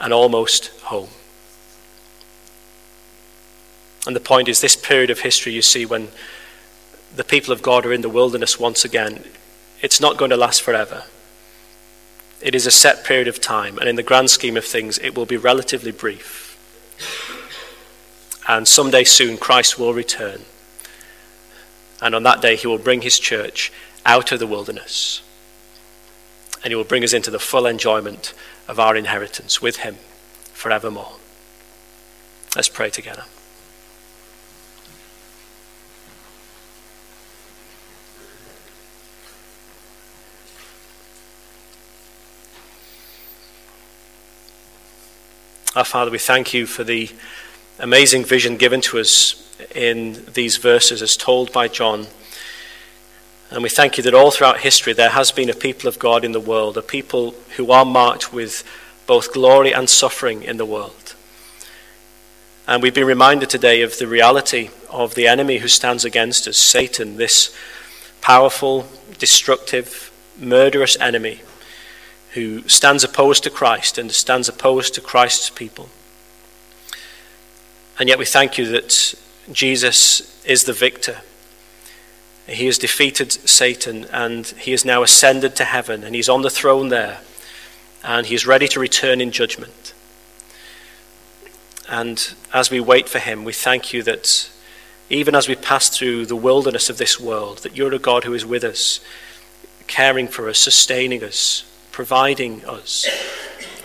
and 0.00 0.12
almost 0.12 0.68
home. 0.82 1.10
And 4.06 4.16
the 4.16 4.20
point 4.20 4.48
is, 4.48 4.60
this 4.60 4.76
period 4.76 5.10
of 5.10 5.20
history 5.20 5.52
you 5.52 5.62
see 5.62 5.84
when 5.84 6.08
the 7.14 7.24
people 7.24 7.52
of 7.52 7.62
God 7.62 7.86
are 7.86 7.92
in 7.92 8.02
the 8.02 8.08
wilderness 8.08 8.58
once 8.58 8.84
again, 8.84 9.24
it's 9.80 10.00
not 10.00 10.16
going 10.16 10.30
to 10.30 10.36
last 10.36 10.62
forever. 10.62 11.04
It 12.40 12.54
is 12.54 12.66
a 12.66 12.70
set 12.70 13.04
period 13.04 13.28
of 13.28 13.40
time, 13.40 13.78
and 13.78 13.88
in 13.88 13.96
the 13.96 14.02
grand 14.02 14.30
scheme 14.30 14.56
of 14.56 14.64
things, 14.64 14.98
it 14.98 15.16
will 15.16 15.26
be 15.26 15.36
relatively 15.36 15.92
brief. 15.92 16.46
And 18.48 18.66
someday 18.66 19.04
soon, 19.04 19.36
Christ 19.36 19.78
will 19.78 19.92
return. 19.92 20.40
And 22.00 22.14
on 22.14 22.22
that 22.22 22.40
day, 22.40 22.56
he 22.56 22.66
will 22.66 22.78
bring 22.78 23.02
his 23.02 23.18
church 23.18 23.70
out 24.06 24.32
of 24.32 24.38
the 24.38 24.46
wilderness. 24.46 25.20
And 26.64 26.72
he 26.72 26.74
will 26.74 26.84
bring 26.84 27.04
us 27.04 27.12
into 27.12 27.30
the 27.30 27.38
full 27.38 27.66
enjoyment 27.66 28.32
of 28.66 28.80
our 28.80 28.96
inheritance 28.96 29.60
with 29.60 29.76
him 29.76 29.96
forevermore. 30.54 31.12
Let's 32.56 32.70
pray 32.70 32.88
together. 32.88 33.24
Our 45.76 45.84
Father, 45.84 46.10
we 46.10 46.18
thank 46.18 46.54
you 46.54 46.66
for 46.66 46.82
the 46.82 47.10
amazing 47.78 48.24
vision 48.24 48.56
given 48.56 48.80
to 48.80 48.98
us 48.98 49.44
in 49.74 50.24
these 50.34 50.56
verses 50.56 51.00
as 51.00 51.16
told 51.16 51.52
by 51.52 51.68
John. 51.68 52.06
And 53.50 53.62
we 53.62 53.68
thank 53.68 53.96
you 53.96 54.02
that 54.02 54.14
all 54.14 54.30
throughout 54.30 54.60
history 54.60 54.92
there 54.92 55.10
has 55.10 55.30
been 55.30 55.48
a 55.48 55.54
people 55.54 55.88
of 55.88 55.98
God 55.98 56.24
in 56.24 56.32
the 56.32 56.40
world, 56.40 56.76
a 56.76 56.82
people 56.82 57.34
who 57.56 57.70
are 57.70 57.84
marked 57.84 58.32
with 58.32 58.64
both 59.06 59.32
glory 59.32 59.72
and 59.72 59.88
suffering 59.88 60.42
in 60.42 60.56
the 60.56 60.66
world. 60.66 61.14
And 62.66 62.82
we've 62.82 62.94
been 62.94 63.06
reminded 63.06 63.48
today 63.48 63.80
of 63.82 63.98
the 63.98 64.06
reality 64.06 64.70
of 64.90 65.14
the 65.14 65.28
enemy 65.28 65.58
who 65.58 65.68
stands 65.68 66.04
against 66.04 66.46
us, 66.46 66.58
Satan, 66.58 67.16
this 67.16 67.56
powerful, 68.20 68.86
destructive, 69.18 70.12
murderous 70.38 70.98
enemy 71.00 71.40
who 72.32 72.68
stands 72.68 73.04
opposed 73.04 73.44
to 73.44 73.50
Christ 73.50 73.96
and 73.96 74.12
stands 74.12 74.48
opposed 74.48 74.94
to 74.94 75.00
Christ's 75.00 75.48
people. 75.48 75.88
And 77.98 78.08
yet 78.08 78.18
we 78.18 78.24
thank 78.24 78.58
you 78.58 78.66
that 78.68 79.14
Jesus 79.50 80.44
is 80.44 80.64
the 80.64 80.72
victor. 80.72 81.20
He 82.46 82.66
has 82.66 82.78
defeated 82.78 83.32
Satan 83.32 84.06
and 84.12 84.46
he 84.46 84.70
has 84.70 84.84
now 84.84 85.02
ascended 85.02 85.56
to 85.56 85.64
heaven 85.64 86.04
and 86.04 86.14
he's 86.14 86.28
on 86.28 86.42
the 86.42 86.50
throne 86.50 86.88
there 86.88 87.20
and 88.04 88.26
he's 88.26 88.46
ready 88.46 88.68
to 88.68 88.80
return 88.80 89.20
in 89.20 89.32
judgment. 89.32 89.92
And 91.88 92.34
as 92.52 92.70
we 92.70 92.80
wait 92.80 93.08
for 93.08 93.18
him, 93.18 93.44
we 93.44 93.52
thank 93.52 93.92
you 93.92 94.02
that 94.04 94.50
even 95.10 95.34
as 95.34 95.48
we 95.48 95.56
pass 95.56 95.88
through 95.88 96.26
the 96.26 96.36
wilderness 96.36 96.90
of 96.90 96.98
this 96.98 97.18
world, 97.18 97.58
that 97.58 97.76
you're 97.76 97.92
a 97.94 97.98
God 97.98 98.24
who 98.24 98.34
is 98.34 98.44
with 98.44 98.62
us, 98.62 99.00
caring 99.86 100.28
for 100.28 100.48
us, 100.48 100.58
sustaining 100.58 101.24
us, 101.24 101.64
providing 101.90 102.64
us, 102.66 103.08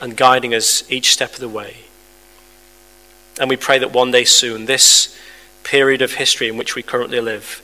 and 0.02 0.18
guiding 0.18 0.54
us 0.54 0.90
each 0.92 1.14
step 1.14 1.34
of 1.34 1.40
the 1.40 1.50
way. 1.50 1.83
And 3.40 3.50
we 3.50 3.58
pray 3.58 3.80
that 3.80 3.92
one 3.92 4.12
day 4.12 4.26
soon, 4.26 4.66
this 4.66 5.18
period 5.64 6.02
of 6.02 6.14
history 6.14 6.48
in 6.48 6.58
which 6.58 6.76
we 6.76 6.84
currently 6.84 7.20
live 7.20 7.62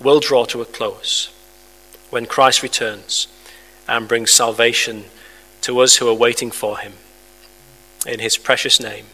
will 0.00 0.20
draw 0.20 0.44
to 0.46 0.60
a 0.60 0.66
close 0.66 1.30
when 2.10 2.26
Christ 2.26 2.62
returns 2.62 3.28
and 3.88 4.08
brings 4.08 4.32
salvation 4.32 5.04
to 5.62 5.78
us 5.80 5.96
who 5.96 6.08
are 6.08 6.14
waiting 6.14 6.50
for 6.50 6.78
him. 6.78 6.94
In 8.06 8.20
his 8.20 8.36
precious 8.36 8.78
name, 8.80 9.06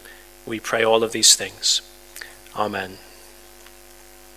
we 0.45 0.59
pray 0.59 0.83
all 0.83 1.03
of 1.03 1.11
these 1.11 1.35
things. 1.35 1.81
Amen. 2.55 2.97